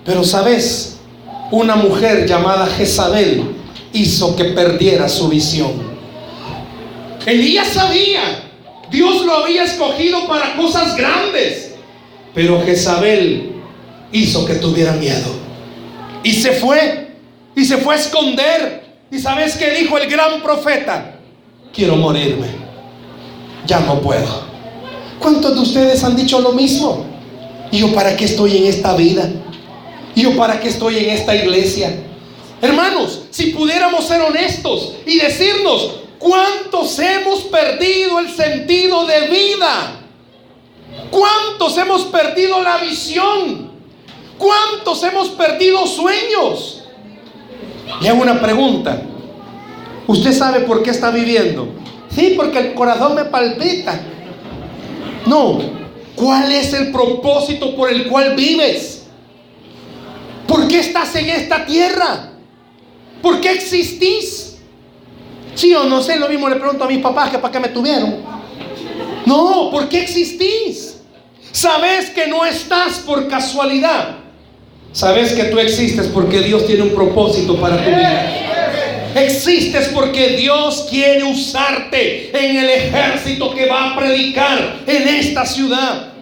Pero 0.05 0.23
sabes, 0.23 0.99
una 1.49 1.75
mujer 1.75 2.27
llamada 2.27 2.67
Jezabel 2.67 3.60
hizo 3.93 4.35
que 4.35 4.45
perdiera 4.45 5.07
su 5.09 5.29
visión. 5.29 5.91
Elías 7.25 7.67
sabía 7.67 8.41
Dios 8.91 9.25
lo 9.25 9.33
había 9.33 9.63
escogido 9.63 10.27
para 10.27 10.55
cosas 10.57 10.97
grandes. 10.97 11.73
Pero 12.35 12.61
Jezabel 12.61 13.53
hizo 14.11 14.45
que 14.45 14.55
tuviera 14.55 14.91
miedo. 14.93 15.31
Y 16.23 16.33
se 16.33 16.51
fue. 16.51 17.15
Y 17.55 17.63
se 17.63 17.77
fue 17.77 17.95
a 17.95 17.97
esconder. 17.97 18.83
¿Y 19.09 19.17
sabes 19.17 19.55
qué 19.55 19.71
dijo 19.71 19.97
el 19.97 20.09
gran 20.09 20.41
profeta? 20.41 21.15
Quiero 21.73 21.95
morirme. 21.95 22.47
Ya 23.65 23.79
no 23.79 24.01
puedo. 24.01 24.51
¿Cuántos 25.19 25.55
de 25.55 25.61
ustedes 25.61 26.03
han 26.03 26.15
dicho 26.15 26.41
lo 26.41 26.51
mismo? 26.51 27.05
¿Y 27.71 27.79
yo 27.79 27.93
para 27.93 28.17
qué 28.17 28.25
estoy 28.25 28.57
en 28.57 28.65
esta 28.65 28.93
vida? 28.95 29.29
¿Y 30.15 30.23
yo 30.23 30.35
para 30.35 30.59
qué 30.59 30.67
estoy 30.67 30.97
en 30.97 31.11
esta 31.11 31.33
iglesia? 31.33 31.93
Hermanos, 32.61 33.23
si 33.31 33.47
pudiéramos 33.47 34.07
ser 34.07 34.21
honestos 34.21 34.93
y 35.05 35.17
decirnos, 35.17 36.01
¿Cuántos 36.21 36.99
hemos 36.99 37.39
perdido 37.45 38.19
el 38.19 38.29
sentido 38.29 39.07
de 39.07 39.27
vida? 39.27 40.01
¿Cuántos 41.09 41.75
hemos 41.79 42.03
perdido 42.03 42.61
la 42.61 42.77
visión? 42.77 43.71
¿Cuántos 44.37 45.01
hemos 45.03 45.29
perdido 45.29 45.87
sueños? 45.87 46.83
Le 47.99 48.09
hago 48.09 48.21
una 48.21 48.39
pregunta. 48.39 49.01
¿Usted 50.05 50.31
sabe 50.31 50.59
por 50.59 50.83
qué 50.83 50.91
está 50.91 51.09
viviendo? 51.09 51.69
Sí, 52.13 52.35
porque 52.37 52.59
el 52.59 52.73
corazón 52.75 53.15
me 53.15 53.25
palpita. 53.25 53.99
No. 55.25 55.59
¿Cuál 56.15 56.51
es 56.51 56.71
el 56.73 56.91
propósito 56.91 57.75
por 57.75 57.91
el 57.91 58.07
cual 58.07 58.35
vives? 58.35 59.07
¿Por 60.47 60.67
qué 60.67 60.81
estás 60.81 61.15
en 61.15 61.29
esta 61.29 61.65
tierra? 61.65 62.30
¿Por 63.21 63.39
qué 63.39 63.51
existís? 63.51 64.57
Sí 65.55 65.73
o 65.73 65.83
no 65.83 66.01
sé, 66.01 66.17
lo 66.17 66.29
mismo 66.29 66.49
le 66.49 66.55
pregunto 66.55 66.83
a 66.83 66.87
mis 66.87 66.99
papás 66.99 67.29
que 67.29 67.37
para 67.37 67.51
qué 67.51 67.59
me 67.59 67.69
tuvieron. 67.69 68.15
No, 69.25 69.69
¿por 69.71 69.87
qué 69.89 70.01
existís? 70.01 70.97
Sabes 71.51 72.09
que 72.09 72.27
no 72.27 72.45
estás 72.45 72.99
por 72.99 73.27
casualidad. 73.27 74.17
Sabes 74.93 75.33
que 75.33 75.45
tú 75.45 75.59
existes 75.59 76.07
porque 76.07 76.41
Dios 76.41 76.65
tiene 76.65 76.83
un 76.83 76.95
propósito 76.95 77.55
para 77.59 77.77
tu 77.77 77.89
vida. 77.89 79.11
Existes 79.15 79.89
porque 79.89 80.37
Dios 80.37 80.87
quiere 80.89 81.23
usarte 81.23 82.31
en 82.33 82.57
el 82.57 82.69
ejército 82.69 83.53
que 83.53 83.65
va 83.65 83.91
a 83.91 83.97
predicar 83.97 84.79
en 84.87 85.07
esta 85.07 85.45
ciudad. 85.45 86.13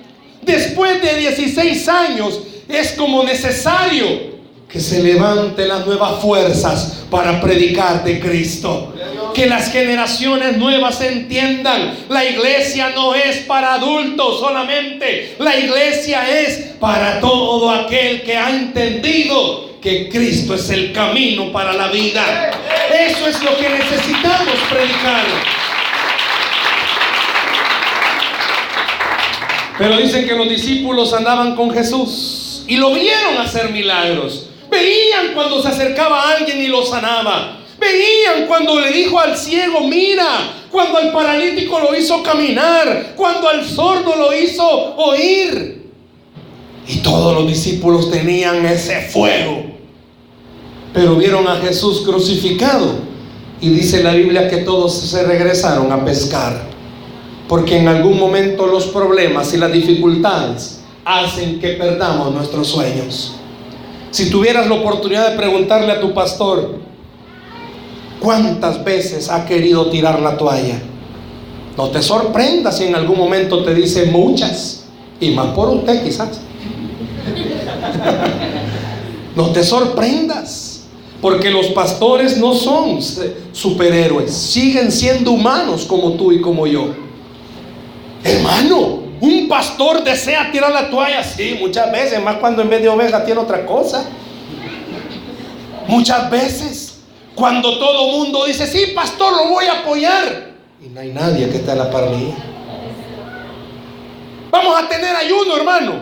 Después 0.42 1.02
de 1.02 1.20
16 1.20 1.88
años 1.88 2.40
es 2.68 2.94
como 2.94 3.24
necesario 3.24 4.29
que 4.70 4.80
se 4.80 5.02
levante 5.02 5.66
las 5.66 5.86
nuevas 5.88 6.22
fuerzas 6.22 7.04
para 7.10 7.42
predicar 7.42 8.04
de 8.04 8.20
Cristo. 8.20 8.94
Que 9.34 9.48
las 9.48 9.72
generaciones 9.72 10.58
nuevas 10.58 11.02
entiendan, 11.02 11.96
la 12.08 12.24
iglesia 12.24 12.90
no 12.90 13.16
es 13.16 13.38
para 13.48 13.76
adultos 13.76 14.40
solamente, 14.40 15.36
la 15.40 15.58
iglesia 15.58 16.40
es 16.42 16.76
para 16.80 17.20
todo 17.20 17.72
aquel 17.72 18.22
que 18.22 18.38
ha 18.38 18.50
entendido 18.52 19.70
que 19.82 20.08
Cristo 20.10 20.54
es 20.54 20.70
el 20.70 20.92
camino 20.94 21.52
para 21.52 21.74
la 21.74 21.88
vida. 21.88 22.52
Eso 22.94 23.28
es 23.28 23.42
lo 23.42 23.58
que 23.58 23.70
necesitamos 23.70 24.56
predicar. 24.70 25.26
Pero 29.80 29.98
dicen 29.98 30.28
que 30.28 30.36
los 30.36 30.50
discípulos 30.50 31.14
andaban 31.14 31.56
con 31.56 31.72
Jesús 31.72 32.66
y 32.68 32.76
lo 32.76 32.94
vieron 32.94 33.38
hacer 33.38 33.72
milagros. 33.72 34.49
Veían 34.70 35.34
cuando 35.34 35.62
se 35.62 35.70
acercaba 35.70 36.22
a 36.22 36.38
alguien 36.38 36.62
y 36.62 36.68
lo 36.68 36.86
sanaba. 36.86 37.58
Veían 37.80 38.48
cuando 38.48 38.80
le 38.80 38.92
dijo 38.92 39.20
al 39.20 39.38
ciego, 39.38 39.82
mira, 39.88 40.54
cuando 40.72 40.98
al 40.98 41.12
paralítico 41.12 41.80
lo 41.80 41.96
hizo 41.96 42.22
caminar, 42.22 43.14
cuando 43.16 43.48
al 43.48 43.66
sordo 43.66 44.16
lo 44.16 44.38
hizo 44.38 44.68
oír. 44.98 45.90
Y 46.88 46.98
todos 46.98 47.34
los 47.34 47.48
discípulos 47.48 48.12
tenían 48.12 48.66
ese 48.66 49.02
fuego. 49.02 49.64
Pero 50.94 51.16
vieron 51.16 51.48
a 51.48 51.58
Jesús 51.58 52.02
crucificado. 52.06 53.10
Y 53.62 53.70
dice 53.70 54.04
la 54.04 54.14
Biblia 54.14 54.50
que 54.50 54.58
todos 54.58 54.94
se 54.94 55.24
regresaron 55.24 55.92
a 55.92 56.04
pescar. 56.04 56.70
Porque 57.48 57.78
en 57.78 57.88
algún 57.88 58.18
momento 58.20 58.68
los 58.68 58.88
problemas 58.88 59.54
y 59.54 59.58
las 59.58 59.72
dificultades 59.72 60.82
hacen 61.06 61.60
que 61.60 61.70
perdamos 61.70 62.34
nuestros 62.34 62.68
sueños. 62.68 63.39
Si 64.12 64.30
tuvieras 64.30 64.68
la 64.68 64.76
oportunidad 64.76 65.32
de 65.32 65.38
preguntarle 65.38 65.92
a 65.92 66.00
tu 66.00 66.14
pastor, 66.14 66.78
¿cuántas 68.20 68.84
veces 68.84 69.30
ha 69.30 69.46
querido 69.46 69.90
tirar 69.90 70.20
la 70.20 70.38
toalla? 70.38 70.82
No 71.78 71.90
te 71.90 72.02
sorprendas 72.02 72.78
si 72.78 72.86
en 72.86 72.96
algún 72.96 73.18
momento 73.18 73.64
te 73.64 73.74
dice 73.74 74.08
muchas, 74.08 74.86
y 75.20 75.32
más 75.32 75.54
por 75.54 75.70
usted 75.70 76.04
quizás. 76.04 76.30
no 79.36 79.52
te 79.52 79.64
sorprendas, 79.64 80.82
porque 81.22 81.52
los 81.52 81.68
pastores 81.68 82.38
no 82.38 82.56
son 82.56 83.00
superhéroes, 83.52 84.34
siguen 84.34 84.92
siendo 84.92 85.32
humanos 85.32 85.86
como 85.86 86.14
tú 86.14 86.32
y 86.32 86.42
como 86.42 86.66
yo. 86.66 86.88
Hermano, 88.24 88.99
un 89.22 89.48
pastor 89.48 90.04
desea 90.04 90.52
tirar 90.52 90.72
la 90.72 90.90
toalla, 90.90 91.24
sí, 91.24 91.58
muchas 91.60 91.92
veces, 91.92 92.24
más 92.24 92.38
cuando 92.38 92.62
en 92.62 92.70
vez 92.70 92.82
de 92.82 92.90
oveja 92.90 93.26
tiene 93.26 93.42
otra 93.42 93.66
cosa. 93.66 94.06
Muchas 95.88 96.30
veces, 96.30 97.00
cuando 97.36 97.78
todo 97.80 98.12
mundo 98.12 98.46
dice, 98.46 98.66
sí, 98.68 98.92
pastor, 98.96 99.34
lo 99.34 99.50
voy 99.50 99.66
a 99.66 99.80
apoyar. 99.80 100.52
Y 100.82 100.90
no 100.90 101.02
hay 101.02 101.12
nadie 101.12 101.50
que 101.50 101.58
esté 101.58 101.72
en 101.72 101.78
la 101.80 101.92
parrilla. 101.92 102.36
Vamos 104.52 104.82
a 104.82 104.88
tener 104.88 105.16
ayuno, 105.16 105.58
hermano. 105.58 105.94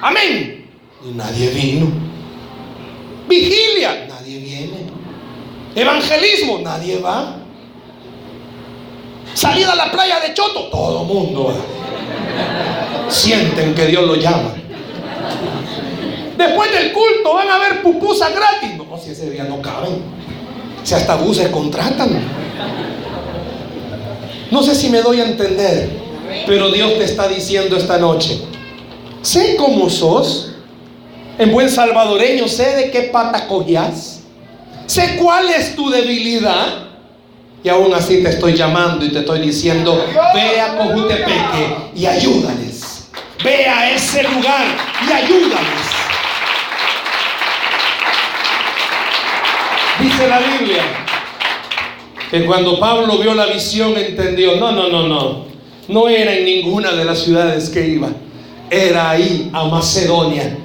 Amén. 0.00 0.66
Y 1.04 1.10
nadie 1.12 1.50
vino. 1.50 1.86
Vigilia, 3.28 4.06
nadie 4.08 4.38
viene. 4.38 4.86
Evangelismo, 5.74 6.58
nadie 6.60 6.98
va. 6.98 7.43
Salida 9.34 9.72
a 9.72 9.76
la 9.76 9.90
playa 9.90 10.20
de 10.20 10.32
Choto, 10.32 10.68
todo 10.68 11.04
mundo 11.04 11.54
sienten 13.08 13.74
que 13.74 13.86
Dios 13.86 14.06
lo 14.06 14.16
llama. 14.16 14.54
Después 16.36 16.72
del 16.72 16.92
culto 16.92 17.34
van 17.34 17.48
a 17.48 17.58
ver 17.58 17.82
pupusas 17.82 18.34
gratis. 18.34 18.70
No, 18.76 18.98
si 18.98 19.10
ese 19.10 19.30
día 19.30 19.44
no 19.44 19.60
caben. 19.60 20.02
Si 20.82 20.94
hasta 20.94 21.14
buses 21.16 21.48
contratan. 21.48 22.10
No 24.50 24.62
sé 24.62 24.74
si 24.74 24.90
me 24.90 25.00
doy 25.00 25.20
a 25.20 25.24
entender, 25.24 25.90
pero 26.46 26.70
Dios 26.70 26.98
te 26.98 27.04
está 27.04 27.26
diciendo 27.26 27.76
esta 27.76 27.98
noche, 27.98 28.40
sé 29.22 29.56
cómo 29.56 29.88
sos. 29.90 30.50
En 31.36 31.50
buen 31.50 31.68
salvadoreño, 31.68 32.46
sé 32.46 32.76
de 32.76 32.90
qué 32.92 33.02
pata 33.12 33.48
cogías. 33.48 34.20
Sé 34.86 35.16
cuál 35.20 35.48
es 35.48 35.74
tu 35.74 35.90
debilidad. 35.90 36.83
Y 37.64 37.70
aún 37.70 37.94
así 37.94 38.22
te 38.22 38.28
estoy 38.28 38.52
llamando 38.52 39.06
y 39.06 39.08
te 39.08 39.20
estoy 39.20 39.40
diciendo, 39.40 40.04
ve 40.34 40.60
a 40.60 40.76
Cojutepeque 40.76 41.76
y 41.96 42.04
ayúdales. 42.04 43.08
Ve 43.42 43.66
a 43.66 43.90
ese 43.90 44.22
lugar 44.22 44.66
y 45.08 45.10
ayúdales. 45.10 45.80
Dice 49.98 50.28
la 50.28 50.40
Biblia 50.40 50.82
que 52.30 52.44
cuando 52.44 52.78
Pablo 52.78 53.16
vio 53.16 53.32
la 53.32 53.46
visión 53.46 53.96
entendió, 53.96 54.56
no, 54.56 54.70
no, 54.70 54.90
no, 54.90 55.08
no, 55.08 55.46
no 55.88 56.08
era 56.08 56.34
en 56.34 56.44
ninguna 56.44 56.92
de 56.92 57.06
las 57.06 57.20
ciudades 57.20 57.70
que 57.70 57.88
iba, 57.88 58.08
era 58.70 59.08
ahí, 59.08 59.48
a 59.54 59.64
Macedonia. 59.64 60.58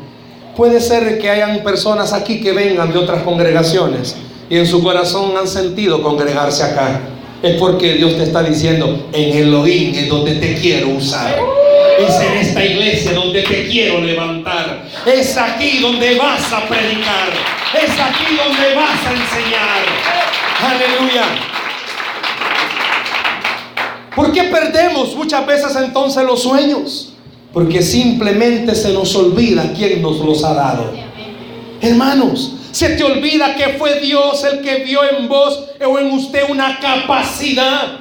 Puede 0.58 0.82
ser 0.82 1.18
que 1.18 1.30
hayan 1.30 1.64
personas 1.64 2.12
aquí 2.12 2.42
que 2.42 2.52
vengan 2.52 2.92
de 2.92 2.98
otras 2.98 3.24
congregaciones 3.24 4.18
y 4.50 4.58
en 4.58 4.66
su 4.66 4.82
corazón 4.82 5.38
han 5.38 5.48
sentido 5.48 6.02
congregarse 6.02 6.64
acá, 6.64 7.02
es 7.42 7.58
porque 7.58 7.94
Dios 7.94 8.18
te 8.18 8.24
está 8.24 8.44
diciendo, 8.44 9.08
en 9.14 9.38
Elohim 9.38 9.94
es 9.96 10.10
donde 10.10 10.36
te 10.36 10.56
quiero 10.56 10.90
usar. 10.90 11.40
Es 12.00 12.16
en 12.16 12.38
esta 12.38 12.66
iglesia 12.66 13.14
donde 13.14 13.44
te 13.44 13.68
quiero 13.68 14.02
levantar. 14.02 14.86
Es 15.06 15.38
aquí 15.38 15.80
donde 15.80 16.18
vas 16.18 16.52
a 16.52 16.68
predicar. 16.68 17.30
Es 17.74 17.92
aquí 17.92 18.36
donde 18.36 18.76
vas 18.76 19.00
a 19.06 19.12
enseñar. 19.12 19.84
Aleluya. 20.62 21.26
¿Por 24.16 24.32
qué 24.32 24.44
perdemos 24.44 25.16
muchas 25.16 25.46
veces 25.46 25.76
entonces 25.76 26.24
los 26.24 26.42
sueños? 26.42 27.14
Porque 27.54 27.82
simplemente 27.82 28.76
se 28.76 28.92
nos 28.92 29.16
olvida 29.16 29.72
quién 29.76 30.02
nos 30.02 30.20
los 30.20 30.44
ha 30.44 30.54
dado. 30.54 30.92
Hermanos, 31.82 32.56
se 32.72 32.90
te 32.90 33.04
olvida 33.04 33.56
que 33.56 33.78
fue 33.78 34.00
Dios 34.00 34.44
el 34.44 34.62
que 34.62 34.84
vio 34.84 35.02
en 35.10 35.28
vos 35.28 35.64
o 35.86 36.00
en 36.00 36.12
usted 36.12 36.50
una 36.50 36.80
capacidad. 36.80 38.00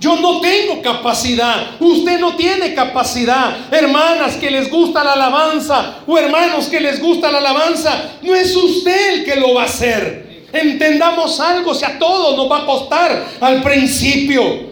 Yo 0.00 0.16
no 0.16 0.40
tengo 0.40 0.80
capacidad, 0.80 1.72
usted 1.80 2.20
no 2.20 2.36
tiene 2.36 2.72
capacidad. 2.72 3.56
Hermanas 3.72 4.36
que 4.36 4.50
les 4.50 4.70
gusta 4.70 5.02
la 5.02 5.14
alabanza 5.14 5.96
o 6.06 6.16
hermanos 6.16 6.66
que 6.66 6.80
les 6.80 7.00
gusta 7.00 7.32
la 7.32 7.38
alabanza, 7.38 8.12
no 8.22 8.34
es 8.34 8.54
usted 8.54 9.14
el 9.14 9.24
que 9.24 9.36
lo 9.36 9.54
va 9.54 9.62
a 9.62 9.66
hacer. 9.66 10.46
Entendamos 10.52 11.40
algo, 11.40 11.74
si 11.74 11.84
a 11.84 11.98
todos 11.98 12.36
nos 12.36 12.50
va 12.50 12.58
a 12.58 12.66
costar 12.66 13.26
al 13.40 13.62
principio. 13.62 14.68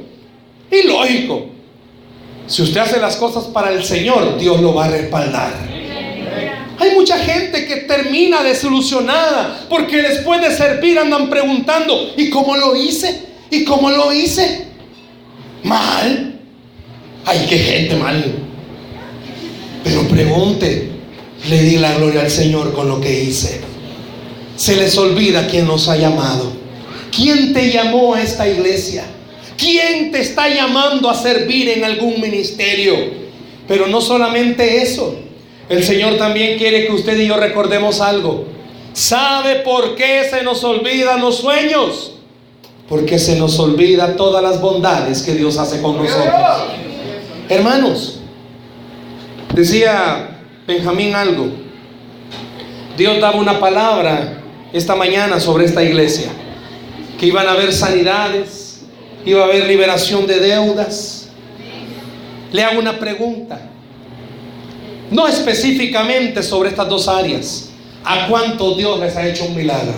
Y 0.71 0.87
lógico, 0.87 1.47
si 2.47 2.63
usted 2.63 2.81
hace 2.81 3.01
las 3.01 3.17
cosas 3.17 3.45
para 3.47 3.73
el 3.73 3.83
Señor, 3.85 4.39
Dios 4.39 4.61
lo 4.61 4.75
va 4.75 4.85
a 4.87 4.89
respaldar. 4.89 5.76
Hay 6.79 6.95
mucha 6.95 7.19
gente 7.19 7.67
que 7.67 7.77
termina 7.77 8.43
desilusionada 8.43 9.67
porque 9.69 10.03
después 10.03 10.41
de 10.41 10.55
servir 10.55 10.99
andan 10.99 11.31
preguntando, 11.31 12.13
¿y 12.17 12.31
cómo 12.31 12.57
lo 12.57 12.77
hice? 12.77 13.23
¿Y 13.51 13.65
cómo 13.65 13.91
lo 13.91 14.13
hice? 14.13 14.67
Mal. 15.63 16.39
Ay, 17.25 17.47
qué 17.49 17.59
gente 17.59 17.97
mal. 17.97 18.25
Pero 19.83 20.03
pregunte, 20.09 20.91
le 21.49 21.63
di 21.63 21.77
la 21.79 21.95
gloria 21.95 22.23
al 22.23 22.31
Señor 22.31 22.73
con 22.73 22.89
lo 22.89 23.01
que 23.01 23.23
hice. 23.23 23.61
Se 24.57 24.77
les 24.77 24.97
olvida 24.99 25.47
quién 25.47 25.67
nos 25.67 25.89
ha 25.89 25.97
llamado. 25.97 26.53
¿Quién 27.15 27.55
te 27.55 27.71
llamó 27.71 28.15
a 28.15 28.23
esta 28.23 28.49
iglesia? 28.49 29.05
¿Quién 29.57 30.13
te 30.13 30.21
está 30.21 30.49
llamando 30.49 31.09
a 31.09 31.15
servir 31.15 31.69
en 31.71 31.85
algún 31.85 32.21
ministerio? 32.21 32.95
Pero 33.67 33.87
no 33.87 34.01
solamente 34.01 34.83
eso. 34.83 35.26
El 35.69 35.83
Señor 35.83 36.17
también 36.17 36.59
quiere 36.59 36.87
que 36.87 36.93
usted 36.93 37.19
y 37.19 37.27
yo 37.27 37.37
recordemos 37.37 38.01
algo. 38.01 38.45
¿Sabe 38.93 39.57
por 39.57 39.95
qué 39.95 40.25
se 40.31 40.43
nos 40.43 40.63
olvidan 40.65 41.21
los 41.21 41.39
sueños? 41.39 42.15
Porque 42.89 43.19
se 43.19 43.37
nos 43.37 43.59
olvida 43.59 44.15
todas 44.17 44.43
las 44.43 44.61
bondades 44.61 45.23
que 45.23 45.35
Dios 45.35 45.59
hace 45.59 45.83
con 45.83 45.97
nosotros. 45.97 46.35
Hermanos, 47.49 48.21
decía 49.55 50.39
Benjamín 50.67 51.15
algo. 51.15 51.49
Dios 52.97 53.21
daba 53.21 53.39
una 53.39 53.61
palabra 53.61 54.43
esta 54.73 54.95
mañana 54.95 55.41
sobre 55.41 55.65
esta 55.65 55.83
iglesia. 55.83 56.31
Que 57.19 57.27
iban 57.27 57.47
a 57.49 57.53
haber 57.53 57.73
sanidades, 57.73 58.83
iba 59.25 59.43
a 59.43 59.45
haber 59.45 59.67
liberación 59.67 60.27
de 60.27 60.41
deudas. 60.41 61.29
Le 62.53 62.63
hago 62.63 62.79
una 62.79 62.99
pregunta. 62.99 63.61
No 65.11 65.29
específicamente 65.29 66.43
sobre 66.43 66.71
estas 66.71 66.89
dos 66.89 67.09
áreas. 67.09 67.71
¿A 68.05 68.29
cuánto 68.29 68.75
Dios 68.77 69.01
les 69.01 69.17
ha 69.17 69.27
hecho 69.27 69.47
un 69.47 69.57
milagro? 69.57 69.95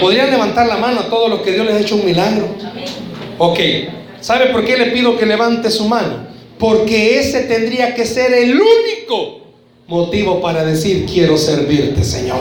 ¿Podrían 0.00 0.30
levantar 0.30 0.66
la 0.66 0.76
mano 0.76 1.00
a 1.00 1.04
todos 1.04 1.30
los 1.30 1.42
que 1.42 1.52
Dios 1.52 1.66
les 1.66 1.76
ha 1.76 1.80
hecho 1.80 1.96
un 1.96 2.04
milagro? 2.04 2.48
Ok. 3.38 3.58
¿Sabe 4.20 4.46
por 4.46 4.64
qué 4.64 4.76
le 4.76 4.86
pido 4.86 5.16
que 5.16 5.26
levante 5.26 5.70
su 5.70 5.88
mano? 5.88 6.26
Porque 6.58 7.18
ese 7.18 7.42
tendría 7.42 7.94
que 7.94 8.04
ser 8.06 8.32
el 8.32 8.52
único 8.52 9.40
motivo 9.86 10.40
para 10.40 10.64
decir 10.64 11.06
quiero 11.06 11.36
servirte, 11.36 12.02
Señor. 12.04 12.38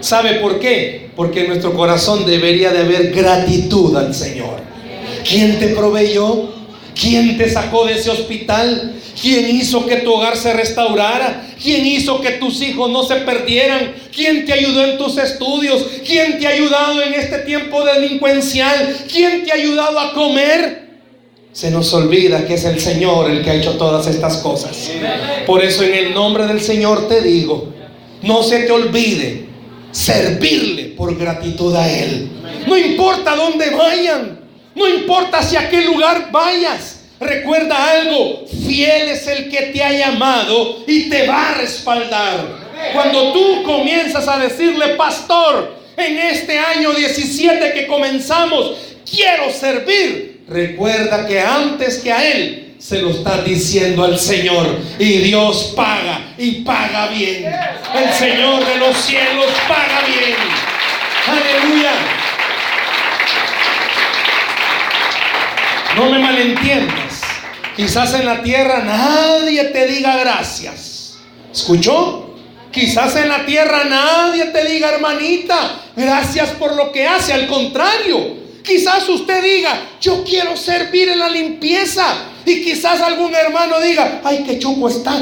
¿Sabe 0.00 0.34
por 0.34 0.58
qué? 0.58 1.10
Porque 1.16 1.40
en 1.40 1.48
nuestro 1.48 1.72
corazón 1.74 2.26
debería 2.26 2.72
de 2.72 2.80
haber 2.80 3.12
gratitud 3.12 3.96
al 3.96 4.14
Señor. 4.14 4.60
¿Quién 5.28 5.58
te 5.58 5.68
proveyó? 5.68 6.50
¿Quién 7.00 7.38
te 7.38 7.48
sacó 7.48 7.86
de 7.86 7.94
ese 7.94 8.10
hospital? 8.10 8.94
¿Quién 9.20 9.54
hizo 9.56 9.86
que 9.86 9.96
tu 9.96 10.12
hogar 10.12 10.36
se 10.36 10.52
restaurara? 10.52 11.46
¿Quién 11.62 11.86
hizo 11.86 12.20
que 12.20 12.32
tus 12.32 12.60
hijos 12.62 12.90
no 12.90 13.02
se 13.02 13.16
perdieran? 13.16 13.94
¿Quién 14.14 14.46
te 14.46 14.52
ayudó 14.52 14.84
en 14.84 14.98
tus 14.98 15.18
estudios? 15.18 15.84
¿Quién 16.06 16.38
te 16.38 16.46
ha 16.46 16.50
ayudado 16.50 17.02
en 17.02 17.14
este 17.14 17.38
tiempo 17.40 17.84
delincuencial? 17.84 18.96
¿Quién 19.10 19.44
te 19.44 19.52
ha 19.52 19.56
ayudado 19.56 20.00
a 20.00 20.12
comer? 20.14 20.82
Se 21.52 21.70
nos 21.70 21.92
olvida 21.92 22.46
que 22.46 22.54
es 22.54 22.64
el 22.64 22.80
Señor 22.80 23.30
el 23.30 23.44
que 23.44 23.50
ha 23.50 23.54
hecho 23.54 23.72
todas 23.72 24.06
estas 24.06 24.38
cosas. 24.38 24.90
Por 25.46 25.62
eso 25.62 25.84
en 25.84 25.94
el 25.94 26.14
nombre 26.14 26.46
del 26.46 26.62
Señor 26.62 27.08
te 27.08 27.20
digo, 27.20 27.72
no 28.22 28.42
se 28.42 28.60
te 28.60 28.72
olvide 28.72 29.46
servirle 29.90 30.94
por 30.96 31.16
gratitud 31.16 31.76
a 31.76 31.92
Él. 31.92 32.30
No 32.66 32.78
importa 32.78 33.36
dónde 33.36 33.70
vayan, 33.70 34.40
no 34.74 34.88
importa 34.88 35.38
hacia 35.38 35.68
qué 35.68 35.82
lugar 35.82 36.30
vayas. 36.32 37.01
Recuerda 37.22 37.92
algo, 37.92 38.44
fiel 38.66 39.08
es 39.08 39.26
el 39.28 39.48
que 39.48 39.62
te 39.66 39.82
ha 39.82 39.92
llamado 39.92 40.84
y 40.86 41.08
te 41.08 41.26
va 41.26 41.50
a 41.50 41.54
respaldar. 41.54 42.62
Cuando 42.92 43.32
tú 43.32 43.62
comienzas 43.62 44.26
a 44.26 44.38
decirle, 44.38 44.96
pastor, 44.96 45.76
en 45.96 46.18
este 46.18 46.58
año 46.58 46.92
17 46.92 47.72
que 47.72 47.86
comenzamos, 47.86 48.72
quiero 49.08 49.50
servir. 49.50 50.42
Recuerda 50.48 51.26
que 51.26 51.40
antes 51.40 51.98
que 51.98 52.12
a 52.12 52.28
Él 52.28 52.74
se 52.82 53.00
lo 53.00 53.10
está 53.10 53.42
diciendo 53.42 54.02
al 54.02 54.18
Señor. 54.18 54.76
Y 54.98 55.18
Dios 55.18 55.72
paga 55.76 56.34
y 56.36 56.62
paga 56.62 57.06
bien. 57.08 57.46
El 57.94 58.12
Señor 58.12 58.66
de 58.66 58.76
los 58.78 58.96
cielos 58.96 59.46
paga 59.68 60.02
bien. 60.04 60.36
Aleluya. 61.28 61.92
No 65.96 66.10
me 66.10 66.18
malentiendas. 66.18 67.01
Quizás 67.82 68.14
en 68.14 68.26
la 68.26 68.40
tierra 68.44 68.84
nadie 68.84 69.64
te 69.64 69.88
diga 69.88 70.16
gracias. 70.16 71.16
¿Escuchó? 71.52 72.36
Quizás 72.70 73.16
en 73.16 73.28
la 73.28 73.44
tierra 73.44 73.82
nadie 73.82 74.44
te 74.44 74.64
diga, 74.64 74.90
hermanita, 74.90 75.80
gracias 75.96 76.50
por 76.50 76.76
lo 76.76 76.92
que 76.92 77.08
hace. 77.08 77.32
Al 77.32 77.48
contrario, 77.48 78.36
quizás 78.62 79.08
usted 79.08 79.42
diga, 79.42 79.80
yo 80.00 80.22
quiero 80.22 80.56
servir 80.56 81.08
en 81.08 81.18
la 81.18 81.28
limpieza. 81.28 82.06
Y 82.46 82.62
quizás 82.62 83.00
algún 83.00 83.34
hermano 83.34 83.80
diga, 83.80 84.20
ay, 84.22 84.44
qué 84.46 84.60
chupo 84.60 84.88
está. 84.88 85.20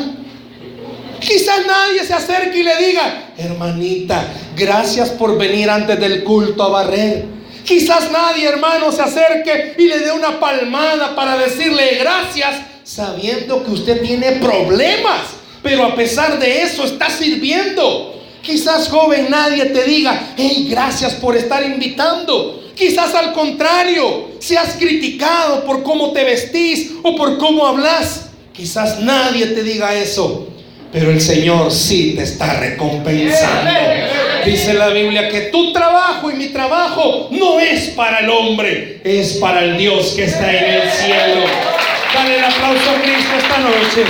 Quizás 1.19 1.65
nadie 1.67 2.05
se 2.05 2.13
acerque 2.13 2.59
y 2.59 2.63
le 2.63 2.77
diga, 2.77 3.33
hermanita, 3.39 4.23
gracias 4.55 5.09
por 5.09 5.39
venir 5.39 5.71
antes 5.71 5.99
del 5.99 6.23
culto 6.25 6.63
a 6.63 6.69
barrer. 6.69 7.25
Quizás 7.71 8.11
nadie, 8.11 8.49
hermano, 8.49 8.91
se 8.91 9.01
acerque 9.01 9.77
y 9.79 9.87
le 9.87 10.01
dé 10.01 10.11
una 10.11 10.41
palmada 10.41 11.15
para 11.15 11.39
decirle 11.39 11.99
gracias, 12.01 12.57
sabiendo 12.83 13.63
que 13.63 13.71
usted 13.71 14.03
tiene 14.03 14.33
problemas, 14.33 15.21
pero 15.63 15.85
a 15.85 15.95
pesar 15.95 16.41
de 16.41 16.63
eso 16.63 16.83
está 16.83 17.09
sirviendo. 17.09 18.21
Quizás, 18.43 18.89
joven, 18.89 19.29
nadie 19.31 19.67
te 19.67 19.85
diga, 19.85 20.33
hey, 20.37 20.67
gracias 20.69 21.15
por 21.15 21.37
estar 21.37 21.63
invitando. 21.63 22.61
Quizás 22.75 23.15
al 23.15 23.33
contrario, 23.33 24.31
seas 24.41 24.75
criticado 24.77 25.65
por 25.65 25.85
cómo 25.85 26.11
te 26.11 26.25
vestís 26.25 26.91
o 27.05 27.15
por 27.15 27.39
cómo 27.39 27.65
hablas. 27.65 28.31
Quizás 28.53 28.99
nadie 28.99 29.47
te 29.47 29.63
diga 29.63 29.95
eso, 29.95 30.49
pero 30.93 31.11
el 31.11 31.21
Señor 31.21 31.71
sí 31.71 32.15
te 32.17 32.25
está 32.25 32.59
recompensando. 32.59 33.71
Dice 34.45 34.75
la 34.75 34.89
Biblia 34.89 35.29
que 35.29 35.43
tu 35.43 35.73
trabajo 35.73 36.31
y 36.31 36.35
mi 36.35 36.47
trabajo 36.47 37.29
no 37.31 37.61
es 37.61 37.91
para 37.91 38.21
el 38.21 38.31
hombre, 38.31 39.01
es 39.05 39.35
para 39.35 39.61
el 39.61 39.77
Dios 39.77 40.15
que 40.17 40.25
está 40.25 40.51
en 40.51 40.83
el 40.83 40.91
cielo. 40.91 41.45
Dale 42.15 42.39
el 42.39 42.45
aplauso 42.45 42.91
a 42.91 43.03
Cristo 43.03 43.31
esta 43.39 43.59
noche. 43.59 44.05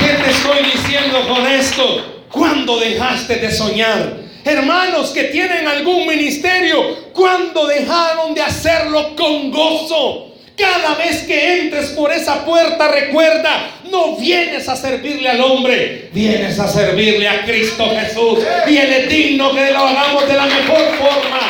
¿Qué 0.00 0.24
te 0.24 0.30
estoy 0.30 0.64
diciendo 0.64 1.28
con 1.28 1.46
esto? 1.46 2.24
¿Cuándo 2.32 2.78
dejaste 2.78 3.36
de 3.36 3.50
soñar? 3.52 4.16
Hermanos 4.44 5.10
que 5.10 5.24
tienen 5.24 5.68
algún 5.68 6.06
ministerio, 6.06 7.12
¿cuándo 7.12 7.66
dejaron 7.66 8.34
de 8.34 8.40
hacerlo 8.40 9.14
con 9.14 9.50
gozo? 9.50 10.28
Cada 10.58 10.96
vez 10.96 11.22
que 11.22 11.60
entres 11.60 11.90
por 11.90 12.10
esa 12.10 12.44
puerta, 12.44 12.88
recuerda, 12.88 13.70
no 13.90 14.16
vienes 14.16 14.68
a 14.68 14.74
servirle 14.74 15.28
al 15.28 15.40
hombre, 15.40 16.08
vienes 16.12 16.58
a 16.58 16.66
servirle 16.66 17.28
a 17.28 17.44
Cristo 17.44 17.88
Jesús. 17.94 18.40
Y 18.66 18.76
Él 18.76 18.92
es 18.92 19.08
digno 19.08 19.54
que 19.54 19.70
lo 19.70 19.78
hagamos 19.78 20.26
de 20.26 20.34
la 20.34 20.46
mejor 20.46 20.96
forma. 20.98 21.40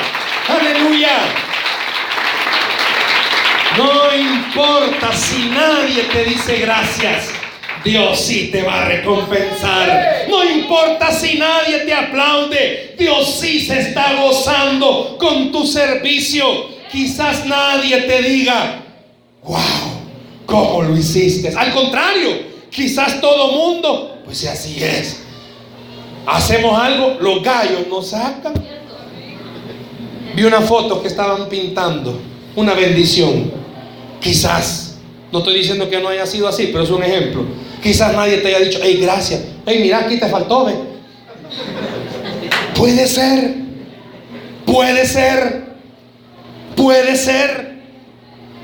Aleluya. 0.48 1.08
No 3.78 4.14
importa 4.14 5.12
si 5.12 5.44
nadie 5.48 6.02
te 6.04 6.24
dice 6.24 6.58
gracias. 6.58 7.30
Dios 7.84 8.20
sí 8.20 8.50
te 8.52 8.62
va 8.62 8.82
a 8.82 8.84
recompensar. 8.86 10.26
No 10.28 10.44
importa 10.44 11.12
si 11.12 11.38
nadie 11.38 11.78
te 11.78 11.94
aplaude, 11.94 12.94
Dios 12.98 13.38
sí 13.40 13.60
se 13.60 13.80
está 13.80 14.14
gozando 14.14 15.16
con 15.18 15.50
tu 15.50 15.66
servicio. 15.66 16.76
Quizás 16.90 17.46
nadie 17.46 18.02
te 18.02 18.22
diga, 18.22 18.82
wow, 19.48 19.58
¿cómo 20.46 20.82
lo 20.82 20.96
hiciste? 20.96 21.48
Al 21.56 21.72
contrario, 21.72 22.28
quizás 22.70 23.20
todo 23.20 23.52
mundo, 23.52 24.18
pues 24.24 24.46
así 24.46 24.82
es. 24.82 25.22
Hacemos 26.26 26.78
algo, 26.78 27.16
los 27.20 27.42
gallos 27.42 27.88
nos 27.88 28.08
sacan. 28.08 28.52
Vi 30.36 30.44
una 30.44 30.60
foto 30.60 31.00
que 31.00 31.08
estaban 31.08 31.48
pintando, 31.48 32.20
una 32.54 32.74
bendición. 32.74 33.50
Quizás, 34.20 34.98
no 35.32 35.38
estoy 35.38 35.54
diciendo 35.54 35.88
que 35.88 35.98
no 35.98 36.08
haya 36.08 36.26
sido 36.26 36.46
así, 36.46 36.68
pero 36.70 36.84
es 36.84 36.90
un 36.90 37.02
ejemplo. 37.02 37.44
Quizás 37.82 38.14
nadie 38.14 38.38
te 38.38 38.48
haya 38.48 38.60
dicho, 38.60 38.78
hey, 38.82 38.98
gracias. 39.00 39.40
Hey, 39.64 39.78
mira, 39.80 40.00
aquí 40.00 40.18
te 40.18 40.28
faltó, 40.28 40.66
ve. 40.66 40.74
Puede 42.76 43.08
ser, 43.08 43.54
puede 44.66 45.06
ser, 45.06 45.64
puede 46.76 47.16
ser. 47.16 47.67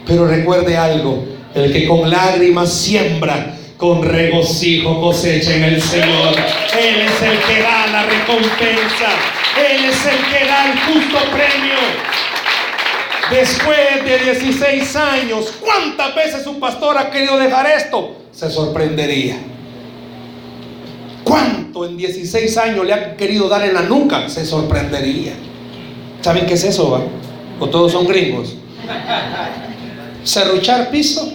Pero 0.06 0.26
recuerde 0.26 0.76
algo, 0.76 1.24
el 1.54 1.72
que 1.72 1.86
con 1.86 2.10
lágrimas 2.10 2.72
siembra, 2.72 3.56
con 3.76 4.02
regocijo 4.02 5.00
cosecha 5.00 5.54
en 5.56 5.64
el 5.64 5.82
Señor. 5.82 6.34
Él 6.78 7.00
es 7.00 7.22
el 7.22 7.38
que 7.40 7.62
da 7.62 7.86
la 7.86 8.02
recompensa. 8.04 9.10
Él 9.56 9.84
es 9.84 10.06
el 10.06 10.18
que 10.26 10.46
da 10.46 10.72
el 10.72 10.78
justo 10.80 11.18
premio. 11.30 11.74
Después 13.30 14.04
de 14.04 14.18
16 14.18 14.96
años, 14.96 15.54
¿cuántas 15.60 16.14
veces 16.14 16.44
su 16.44 16.58
pastor 16.60 16.98
ha 16.98 17.10
querido 17.10 17.38
dejar 17.38 17.66
esto? 17.66 18.16
Se 18.32 18.50
sorprendería. 18.50 19.36
¿Cuánto 21.24 21.86
en 21.86 21.96
16 21.96 22.56
años 22.58 22.84
le 22.84 22.92
ha 22.92 23.16
querido 23.16 23.48
dar 23.48 23.64
en 23.64 23.72
la 23.72 23.82
nuca? 23.82 24.28
Se 24.28 24.44
sorprendería. 24.44 25.32
¿Saben 26.20 26.44
qué 26.46 26.54
es 26.54 26.64
eso? 26.64 26.90
Va? 26.90 27.00
¿O 27.58 27.68
todos 27.68 27.92
son 27.92 28.06
gringos? 28.06 28.56
Cerruchar 30.24 30.90
piso, 30.90 31.30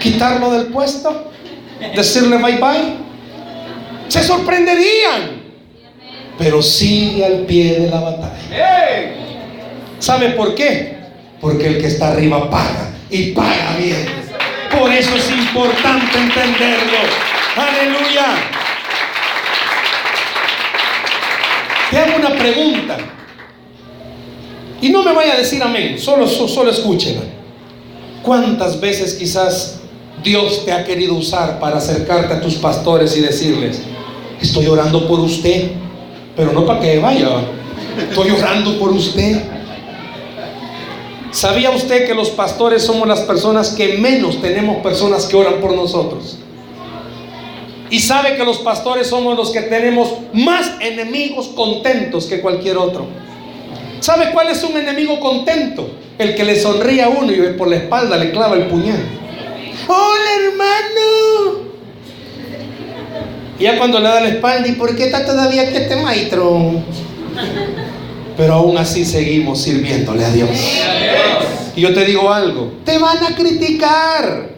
quitarlo 0.00 0.50
del 0.50 0.66
puesto, 0.66 1.30
decirle 1.94 2.38
bye 2.38 2.58
bye. 2.58 2.94
Se 4.08 4.22
sorprenderían. 4.22 5.44
Pero 6.38 6.62
sigue 6.62 7.24
al 7.24 7.40
pie 7.40 7.80
de 7.80 7.90
la 7.90 8.00
batalla. 8.00 9.14
¿Sabe 9.98 10.30
por 10.30 10.54
qué? 10.54 10.96
Porque 11.40 11.66
el 11.66 11.78
que 11.78 11.86
está 11.86 12.08
arriba 12.08 12.50
paga 12.50 12.90
y 13.10 13.32
paga 13.32 13.76
bien. 13.78 14.06
Por 14.70 14.92
eso 14.92 15.14
es 15.14 15.30
importante 15.30 16.18
entenderlo. 16.18 16.98
Aleluya. 17.56 18.26
Te 21.90 21.98
hago 21.98 22.16
una 22.16 22.30
pregunta. 22.36 22.96
Y 24.80 24.88
no 24.88 25.02
me 25.02 25.12
vaya 25.12 25.34
a 25.34 25.36
decir 25.36 25.62
amén, 25.62 25.98
solo, 25.98 26.26
solo 26.26 26.70
escúchela. 26.70 27.20
¿Cuántas 28.24 28.80
veces 28.80 29.14
quizás 29.14 29.80
Dios 30.24 30.64
te 30.64 30.72
ha 30.72 30.84
querido 30.84 31.14
usar 31.14 31.60
para 31.60 31.76
acercarte 31.76 32.32
a 32.32 32.40
tus 32.40 32.54
pastores 32.54 33.14
y 33.16 33.20
decirles, 33.20 33.82
estoy 34.40 34.66
orando 34.66 35.06
por 35.06 35.20
usted, 35.20 35.72
pero 36.34 36.52
no 36.52 36.64
para 36.64 36.80
que 36.80 36.98
vaya, 36.98 37.28
estoy 38.08 38.30
orando 38.30 38.78
por 38.78 38.90
usted. 38.90 39.42
¿Sabía 41.30 41.70
usted 41.70 42.06
que 42.06 42.14
los 42.14 42.30
pastores 42.30 42.82
somos 42.82 43.06
las 43.06 43.20
personas 43.20 43.70
que 43.70 43.98
menos 43.98 44.40
tenemos 44.40 44.78
personas 44.82 45.26
que 45.26 45.36
oran 45.36 45.60
por 45.60 45.72
nosotros? 45.72 46.38
Y 47.90 48.00
sabe 48.00 48.36
que 48.36 48.44
los 48.44 48.58
pastores 48.58 49.08
somos 49.08 49.36
los 49.36 49.50
que 49.50 49.60
tenemos 49.62 50.08
más 50.32 50.72
enemigos 50.80 51.48
contentos 51.48 52.24
que 52.24 52.40
cualquier 52.40 52.78
otro. 52.78 53.06
¿Sabe 54.04 54.32
cuál 54.32 54.50
es 54.50 54.62
un 54.62 54.76
enemigo 54.76 55.18
contento? 55.18 55.88
El 56.18 56.34
que 56.34 56.44
le 56.44 56.60
sonríe 56.60 57.02
a 57.02 57.08
uno 57.08 57.32
y 57.32 57.54
por 57.56 57.68
la 57.68 57.76
espalda 57.76 58.18
le 58.18 58.32
clava 58.32 58.54
el 58.54 58.66
puñal. 58.66 59.02
Hola 59.88 60.30
hermano. 60.42 61.64
Y 63.58 63.62
ya 63.62 63.78
cuando 63.78 63.98
le 64.00 64.08
da 64.08 64.20
la 64.20 64.28
espalda, 64.28 64.68
¿y 64.68 64.72
por 64.72 64.94
qué 64.94 65.04
está 65.04 65.24
todavía 65.24 65.72
que 65.72 65.78
este 65.78 65.96
maestro? 65.96 66.82
Pero 68.36 68.52
aún 68.52 68.76
así 68.76 69.06
seguimos 69.06 69.62
sirviéndole 69.62 70.22
a 70.22 70.28
Dios. 70.28 70.50
Y 71.74 71.80
yo 71.80 71.94
te 71.94 72.04
digo 72.04 72.30
algo, 72.30 72.74
te 72.84 72.98
van 72.98 73.24
a 73.24 73.34
criticar, 73.34 74.50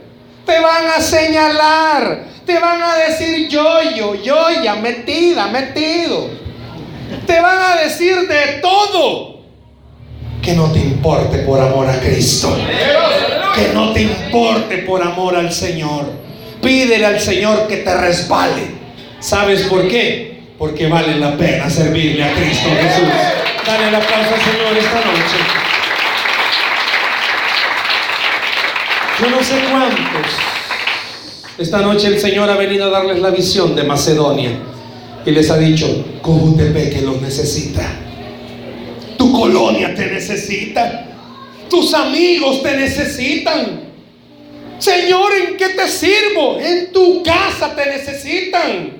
te 0.44 0.58
van 0.58 0.86
a 0.88 1.00
señalar, 1.00 2.24
te 2.44 2.58
van 2.58 2.82
a 2.82 2.96
decir 2.96 3.48
yo, 3.48 3.64
yo, 3.96 4.16
yo, 4.16 4.48
ya 4.64 4.74
metida, 4.74 5.46
metido. 5.46 6.30
Te 7.28 7.40
van 7.40 7.58
a 7.62 7.80
decir 7.80 8.26
de 8.26 8.60
todo. 8.60 9.35
Que 10.46 10.54
no 10.54 10.70
te 10.70 10.78
importe 10.78 11.38
por 11.38 11.60
amor 11.60 11.88
a 11.88 11.98
Cristo. 11.98 12.56
Que 13.52 13.74
no 13.74 13.92
te 13.92 14.02
importe 14.02 14.78
por 14.78 15.02
amor 15.02 15.34
al 15.34 15.52
Señor. 15.52 16.04
Pídele 16.62 17.04
al 17.04 17.18
Señor 17.18 17.66
que 17.66 17.78
te 17.78 17.92
respalde. 17.92 18.70
¿Sabes 19.18 19.62
por 19.62 19.88
qué? 19.88 20.44
Porque 20.56 20.86
vale 20.86 21.16
la 21.16 21.36
pena 21.36 21.68
servirle 21.68 22.22
a 22.22 22.32
Cristo 22.32 22.68
Jesús. 22.80 23.08
Dale 23.66 23.90
la 23.90 23.98
aplauso 23.98 24.34
al 24.36 24.40
Señor 24.40 24.78
esta 24.78 24.98
noche. 24.98 25.36
Yo 29.20 29.30
no 29.30 29.42
sé 29.42 29.54
cuántos. 29.68 30.32
Esta 31.58 31.78
noche 31.80 32.06
el 32.06 32.20
Señor 32.20 32.48
ha 32.50 32.56
venido 32.56 32.84
a 32.84 32.90
darles 32.90 33.18
la 33.18 33.30
visión 33.30 33.74
de 33.74 33.82
Macedonia 33.82 34.50
y 35.24 35.30
les 35.32 35.50
ha 35.50 35.58
dicho, 35.58 36.04
que 36.22 37.02
los 37.04 37.20
necesita. 37.20 38.05
Tu 39.26 39.32
colonia 39.32 39.92
te 39.92 40.06
necesita. 40.06 41.04
Tus 41.68 41.92
amigos 41.94 42.62
te 42.62 42.76
necesitan. 42.76 43.80
Señor, 44.78 45.32
¿en 45.34 45.56
qué 45.56 45.70
te 45.70 45.88
sirvo? 45.88 46.60
En 46.60 46.92
tu 46.92 47.24
casa 47.24 47.74
te 47.74 47.86
necesitan. 47.86 48.92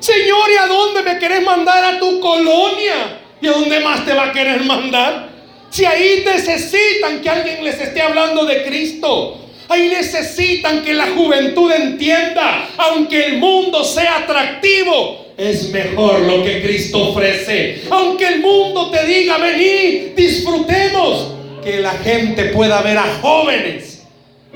Señor, 0.00 0.50
¿y 0.50 0.56
a 0.56 0.66
dónde 0.68 1.02
me 1.02 1.18
querés 1.18 1.42
mandar 1.42 1.84
a 1.84 1.98
tu 1.98 2.18
colonia? 2.18 3.20
¿Y 3.42 3.46
a 3.46 3.52
dónde 3.52 3.80
más 3.80 4.06
te 4.06 4.14
va 4.14 4.28
a 4.28 4.32
querer 4.32 4.64
mandar? 4.64 5.28
Si 5.68 5.84
ahí 5.84 6.24
necesitan 6.24 7.20
que 7.20 7.28
alguien 7.28 7.62
les 7.62 7.78
esté 7.78 8.00
hablando 8.00 8.46
de 8.46 8.64
Cristo. 8.64 9.38
Ahí 9.68 9.90
necesitan 9.90 10.82
que 10.82 10.94
la 10.94 11.08
juventud 11.08 11.70
entienda, 11.70 12.70
aunque 12.78 13.22
el 13.26 13.36
mundo 13.36 13.84
sea 13.84 14.20
atractivo, 14.20 15.26
es 15.38 15.70
mejor 15.70 16.20
lo 16.20 16.42
que 16.42 16.60
Cristo 16.60 17.10
ofrece. 17.10 17.82
Aunque 17.90 18.26
el 18.26 18.40
mundo 18.40 18.90
te 18.90 19.06
diga, 19.06 19.38
vení, 19.38 20.12
disfrutemos, 20.16 21.34
que 21.62 21.80
la 21.80 21.92
gente 21.92 22.46
pueda 22.46 22.82
ver 22.82 22.98
a 22.98 23.18
jóvenes 23.20 24.02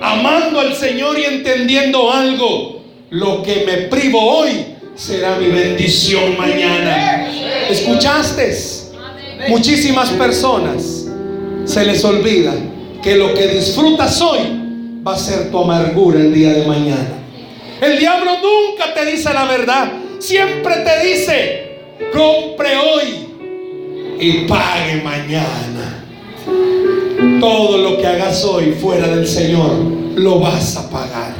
amando 0.01 0.61
al 0.61 0.75
Señor 0.75 1.19
y 1.19 1.25
entendiendo 1.25 2.13
algo. 2.13 2.83
Lo 3.11 3.43
que 3.43 3.65
me 3.67 3.89
privo 3.89 4.21
hoy 4.21 4.65
será 4.97 5.37
mi 5.37 5.49
bendición 5.49 6.37
mañana. 6.37 7.29
¿Escuchaste? 7.69 8.53
Muchísimas 9.49 10.11
personas 10.11 11.07
se 11.65 11.85
les 11.85 12.05
olvida 12.05 12.55
que 13.03 13.17
lo 13.17 13.35
que 13.35 13.49
disfrutas 13.49 14.21
hoy 14.21 14.41
va 15.07 15.15
a 15.15 15.19
ser 15.19 15.51
tu 15.51 15.59
amargura 15.59 16.21
el 16.21 16.33
día 16.33 16.53
de 16.55 16.67
mañana. 16.67 17.19
El 17.81 17.99
diablo 17.99 18.33
nunca 18.41 18.95
te 18.95 19.05
dice 19.05 19.33
la 19.33 19.45
verdad. 19.45 19.93
Siempre 20.23 20.73
te 20.85 21.05
dice, 21.05 21.79
compre 22.13 22.77
hoy 22.77 23.27
y 24.21 24.47
pague 24.47 25.03
mañana. 25.03 26.05
Todo 27.41 27.79
lo 27.79 27.99
que 27.99 28.07
hagas 28.07 28.45
hoy 28.45 28.77
fuera 28.81 29.09
del 29.09 29.27
Señor, 29.27 29.73
lo 30.15 30.39
vas 30.39 30.77
a 30.77 30.89
pagar. 30.89 31.35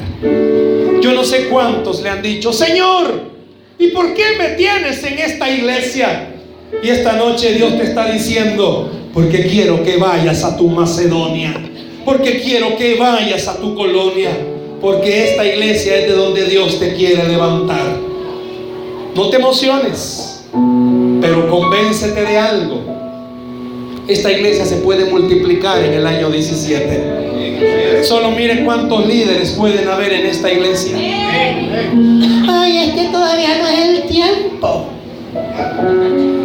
Yo 1.01 1.13
no 1.13 1.23
sé 1.23 1.47
cuántos 1.47 2.03
le 2.03 2.09
han 2.09 2.23
dicho, 2.23 2.53
Señor, 2.53 3.23
¿y 3.79 3.93
por 3.93 4.15
qué 4.15 4.25
me 4.37 4.49
tienes 4.57 5.05
en 5.05 5.17
esta 5.17 5.49
iglesia? 5.49 6.35
Y 6.83 6.89
esta 6.89 7.13
noche 7.13 7.53
Dios 7.53 7.79
te 7.79 7.85
está 7.85 8.11
diciendo, 8.11 8.91
porque 9.15 9.47
quiero 9.47 9.85
que 9.85 9.97
vayas 9.97 10.43
a 10.43 10.57
tu 10.57 10.69
Macedonia, 10.69 11.55
porque 12.05 12.41
quiero 12.41 12.77
que 12.77 12.97
vayas 12.97 13.47
a 13.47 13.59
tu 13.59 13.77
colonia, 13.77 14.37
porque 14.81 15.31
esta 15.31 15.47
iglesia 15.47 15.99
es 15.99 16.09
de 16.09 16.15
donde 16.15 16.47
Dios 16.47 16.81
te 16.81 16.97
quiere 16.97 17.29
levantar. 17.29 18.11
No 19.15 19.29
te 19.29 19.37
emociones, 19.37 20.45
pero 21.21 21.51
convéncete 21.51 22.23
de 22.23 22.39
algo. 22.39 22.81
Esta 24.09 24.33
iglesia 24.33 24.65
se 24.65 24.77
puede 24.77 25.05
multiplicar 25.05 25.85
en 25.85 25.93
el 25.93 26.07
año 26.07 26.31
17. 26.31 28.03
Solo 28.05 28.31
miren 28.31 28.65
cuántos 28.65 29.07
líderes 29.07 29.51
pueden 29.53 29.87
haber 29.87 30.13
en 30.15 30.27
esta 30.27 30.51
iglesia. 30.51 30.97
Ay, 30.97 32.79
es 32.79 32.95
que 32.95 33.09
todavía 33.13 33.59
no 33.59 33.69
es 33.69 33.79
el 33.81 34.03
tiempo. 34.09 34.87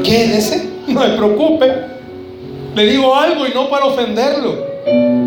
Quédese, 0.04 0.70
no 0.88 1.04
se 1.04 1.10
preocupe. 1.10 1.72
Le 2.76 2.86
digo 2.86 3.16
algo 3.16 3.48
y 3.48 3.54
no 3.54 3.70
para 3.70 3.86
ofenderlo. 3.86 4.68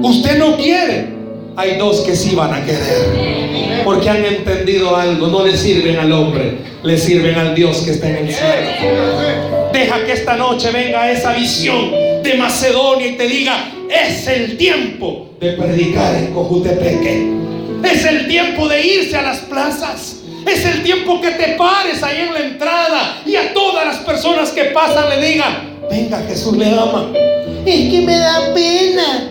Usted 0.02 0.38
no 0.38 0.56
quiere, 0.56 1.08
hay 1.56 1.76
dos 1.76 2.00
que 2.00 2.14
sí 2.14 2.34
van 2.34 2.54
a 2.54 2.64
querer. 2.64 3.82
Porque 3.84 4.08
han 4.08 4.24
entendido 4.24 4.96
algo. 4.96 5.26
No 5.28 5.44
le 5.44 5.56
sirven 5.56 5.98
al 5.98 6.12
hombre, 6.12 6.58
le 6.82 6.98
sirven 6.98 7.34
al 7.36 7.54
Dios 7.54 7.78
que 7.78 7.92
está 7.92 8.08
en 8.08 8.26
el 8.26 8.32
cielo. 8.32 9.70
Deja 9.72 10.04
que 10.04 10.12
esta 10.12 10.36
noche 10.36 10.70
venga 10.70 11.10
esa 11.10 11.32
visión 11.32 11.90
de 12.22 12.34
Macedonia 12.34 13.06
y 13.06 13.16
te 13.16 13.26
diga, 13.26 13.72
es 13.88 14.26
el 14.26 14.56
tiempo 14.56 15.30
de 15.40 15.52
predicar 15.52 16.14
en 16.16 16.32
Cojutepeque. 16.32 17.40
Es 17.82 18.04
el 18.04 18.28
tiempo 18.28 18.68
de 18.68 18.86
irse 18.86 19.16
a 19.16 19.22
las 19.22 19.38
plazas. 19.38 20.16
Es 20.46 20.64
el 20.64 20.82
tiempo 20.82 21.20
que 21.20 21.30
te 21.32 21.54
pares 21.56 22.02
ahí 22.02 22.22
en 22.22 22.34
la 22.34 22.40
entrada 22.40 23.22
y 23.26 23.36
a 23.36 23.52
todas 23.52 23.86
las 23.86 23.96
personas 23.98 24.50
que 24.50 24.64
pasan 24.64 25.08
le 25.10 25.26
digan, 25.26 25.78
venga, 25.90 26.22
Jesús 26.28 26.56
le 26.56 26.70
ama. 26.70 27.12
Es 27.66 27.90
que 27.90 28.02
me 28.04 28.16
da 28.16 28.54
pena. 28.54 29.29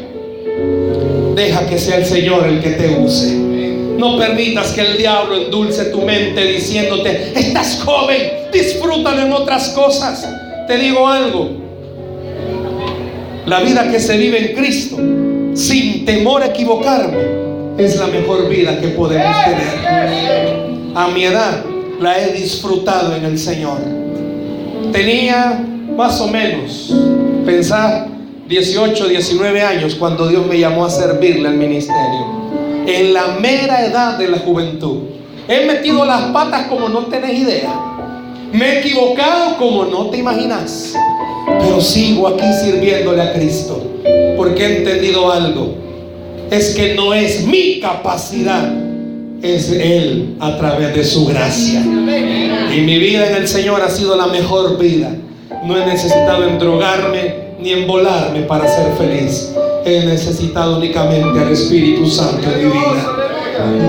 Deja 1.40 1.66
que 1.68 1.78
sea 1.78 1.96
el 1.96 2.06
Señor 2.06 2.46
el 2.48 2.60
que 2.60 2.72
te 2.72 2.98
use. 2.98 3.34
No 3.34 4.18
permitas 4.20 4.74
que 4.74 4.82
el 4.82 4.98
diablo 4.98 5.38
endulce 5.38 5.86
tu 5.86 6.02
mente 6.02 6.44
diciéndote, 6.44 7.32
estás 7.34 7.82
joven, 7.82 8.50
disfrútalo 8.52 9.22
en 9.22 9.32
otras 9.32 9.70
cosas. 9.70 10.28
Te 10.68 10.78
digo 10.78 11.08
algo, 11.08 11.52
la 13.46 13.62
vida 13.62 13.90
que 13.90 14.02
se 14.02 14.18
vive 14.18 14.50
en 14.50 14.58
Cristo, 14.58 14.98
sin 15.56 16.04
temor 16.04 16.44
a 16.44 16.48
equivocarme, 16.48 17.20
es 17.78 17.96
la 17.96 18.08
mejor 18.08 18.50
vida 18.50 18.78
que 18.82 18.90
podemos 18.90 19.34
tener. 19.46 20.92
A 20.94 21.08
mi 21.08 21.24
edad 21.24 21.64
la 22.02 22.20
he 22.20 22.34
disfrutado 22.34 23.16
en 23.16 23.24
el 23.24 23.40
Señor. 23.40 23.78
Tenía 24.92 25.66
más 25.96 26.20
o 26.20 26.28
menos, 26.28 26.94
pensar, 27.46 28.10
18, 28.50 29.10
19 29.10 29.62
años 29.62 29.94
cuando 29.94 30.28
Dios 30.28 30.44
me 30.48 30.58
llamó 30.58 30.84
a 30.84 30.90
servirle 30.90 31.48
al 31.48 31.54
ministerio. 31.54 32.26
En 32.88 33.14
la 33.14 33.38
mera 33.40 33.86
edad 33.86 34.18
de 34.18 34.28
la 34.28 34.40
juventud. 34.40 35.02
He 35.48 35.68
metido 35.68 36.04
las 36.04 36.32
patas 36.32 36.66
como 36.66 36.90
no 36.90 37.06
tenés 37.06 37.38
idea. 37.38 37.72
Me 38.52 38.66
he 38.66 38.80
equivocado 38.80 39.56
como 39.58 39.86
no 39.86 40.10
te 40.10 40.18
imaginas. 40.18 40.96
Pero 41.60 41.80
sigo 41.80 42.28
aquí 42.28 42.46
sirviéndole 42.64 43.22
a 43.22 43.34
Cristo. 43.34 43.84
Porque 44.36 44.66
he 44.66 44.78
entendido 44.80 45.32
algo. 45.32 45.76
Es 46.50 46.72
que 46.72 46.96
no 46.96 47.14
es 47.14 47.46
mi 47.46 47.80
capacidad. 47.80 48.74
Es 49.44 49.72
Él 49.72 50.38
a 50.40 50.58
través 50.58 50.96
de 50.96 51.04
su 51.04 51.28
gracia. 51.28 51.82
Y 51.82 52.82
mi 52.82 52.98
vida 52.98 53.28
en 53.30 53.36
el 53.36 53.48
Señor 53.48 53.84
ha 53.84 53.92
sido 53.92 54.16
la 54.16 54.26
mejor 54.26 54.80
vida. 54.80 55.12
No 55.64 55.78
he 55.80 55.86
necesitado 55.86 56.48
endrogarme 56.48 57.49
ni 57.62 57.72
envolarme 57.74 58.42
para 58.42 58.68
ser 58.68 58.94
feliz. 58.94 59.54
He 59.86 60.06
necesitado 60.06 60.78
únicamente 60.78 61.40
al 61.40 61.52
Espíritu 61.52 62.08
Santo 62.08 62.50
vida. 62.50 63.20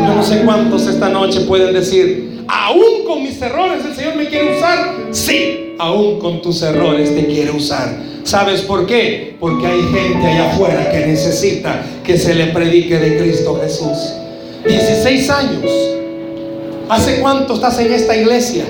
Yo 0.07 0.15
no 0.15 0.23
sé 0.23 0.43
cuántos 0.45 0.87
esta 0.87 1.09
noche 1.09 1.43
pueden 1.43 1.73
decir, 1.73 2.45
aún 2.49 3.05
con 3.07 3.23
mis 3.23 3.41
errores 3.41 3.85
el 3.85 3.95
Señor 3.95 4.17
me 4.17 4.27
quiere 4.27 4.57
usar. 4.57 4.97
Sí, 5.11 5.75
aún 5.79 6.19
con 6.19 6.43
tus 6.43 6.63
errores 6.63 7.15
te 7.15 7.27
quiere 7.27 7.51
usar. 7.51 7.97
¿Sabes 8.25 8.63
por 8.63 8.87
qué? 8.87 9.37
Porque 9.41 9.67
hay 9.67 9.81
gente 9.83 10.27
allá 10.27 10.53
afuera 10.53 10.91
que 10.91 11.07
necesita 11.07 11.83
que 12.05 12.19
se 12.19 12.35
le 12.35 12.47
predique 12.49 12.99
de 12.99 13.19
Cristo 13.19 13.59
Jesús. 13.63 14.15
16 14.67 15.31
años. 15.31 15.71
¿Hace 16.89 17.21
cuánto 17.21 17.55
estás 17.55 17.79
en 17.79 17.93
esta 17.93 18.17
iglesia? 18.17 18.65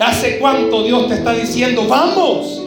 ¿Hace 0.00 0.38
cuánto 0.38 0.82
Dios 0.82 1.08
te 1.08 1.14
está 1.14 1.32
diciendo, 1.34 1.84
vamos? 1.86 2.63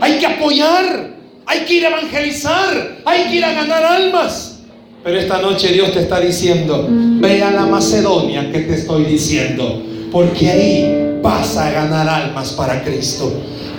Hay 0.00 0.18
que 0.18 0.26
apoyar, 0.26 1.10
hay 1.46 1.60
que 1.60 1.74
ir 1.74 1.86
a 1.86 1.88
evangelizar, 1.90 2.98
hay 3.04 3.24
que 3.24 3.36
ir 3.36 3.44
a 3.44 3.52
ganar 3.52 3.84
almas. 3.84 4.60
Pero 5.02 5.18
esta 5.18 5.40
noche 5.40 5.68
Dios 5.68 5.92
te 5.92 6.00
está 6.00 6.20
diciendo, 6.20 6.86
ve 6.88 7.42
a 7.42 7.50
la 7.50 7.66
Macedonia 7.66 8.50
que 8.52 8.60
te 8.60 8.74
estoy 8.74 9.04
diciendo, 9.04 9.82
porque 10.12 10.50
ahí 10.50 11.18
vas 11.22 11.56
a 11.56 11.70
ganar 11.70 12.08
almas 12.08 12.52
para 12.52 12.82
Cristo. 12.82 13.32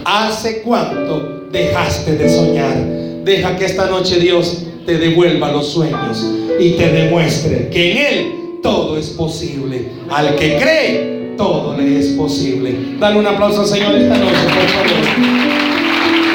¿Hace 0.03 0.61
cuánto 0.61 1.47
dejaste 1.51 2.15
de 2.15 2.29
soñar? 2.29 2.75
Deja 3.23 3.55
que 3.55 3.65
esta 3.65 3.85
noche 3.85 4.19
Dios 4.19 4.63
te 4.85 4.97
devuelva 4.97 5.51
los 5.51 5.67
sueños 5.67 6.25
y 6.59 6.71
te 6.71 6.89
demuestre 6.89 7.69
que 7.69 7.91
en 7.91 7.97
Él 7.97 8.33
todo 8.63 8.97
es 8.97 9.09
posible. 9.09 9.89
Al 10.09 10.35
que 10.35 10.57
cree, 10.57 11.33
todo 11.37 11.77
le 11.77 11.99
es 11.99 12.07
posible. 12.09 12.75
Dale 12.99 13.19
un 13.19 13.27
aplauso 13.27 13.61
al 13.61 13.67
Señor 13.67 13.95
esta 13.95 14.17
noche, 14.17 14.43
por 14.43 14.67
favor. 14.69 15.50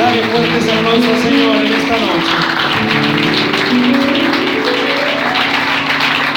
Dale 0.06 0.22
fuertes 0.22 0.68
aplausos 0.72 1.04
al 1.04 1.20
Señor 1.20 1.56
en 1.56 1.72
esta 1.72 1.98
noche. 1.98 2.34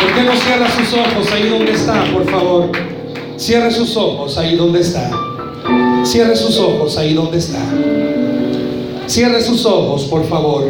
¿Por 0.01 0.13
qué 0.15 0.24
no 0.24 0.36
cierra 0.36 0.72
sus 0.72 0.93
ojos 0.93 1.32
ahí 1.32 1.49
donde 1.49 1.72
está, 1.74 2.03
por 2.05 2.28
favor? 2.32 2.72
Cierre 3.38 3.70
sus 3.70 3.95
ojos 3.95 4.39
ahí 4.39 4.55
donde 4.55 4.82
está. 4.82 5.11
Cierre 6.03 6.36
sus 6.36 6.57
ojos 6.57 6.97
ahí 6.97 7.13
donde 7.13 7.38
está. 7.38 7.59
Cierre 9.05 9.39
sus 9.39 9.63
ojos, 9.67 10.05
por 10.05 10.28
favor. 10.28 10.65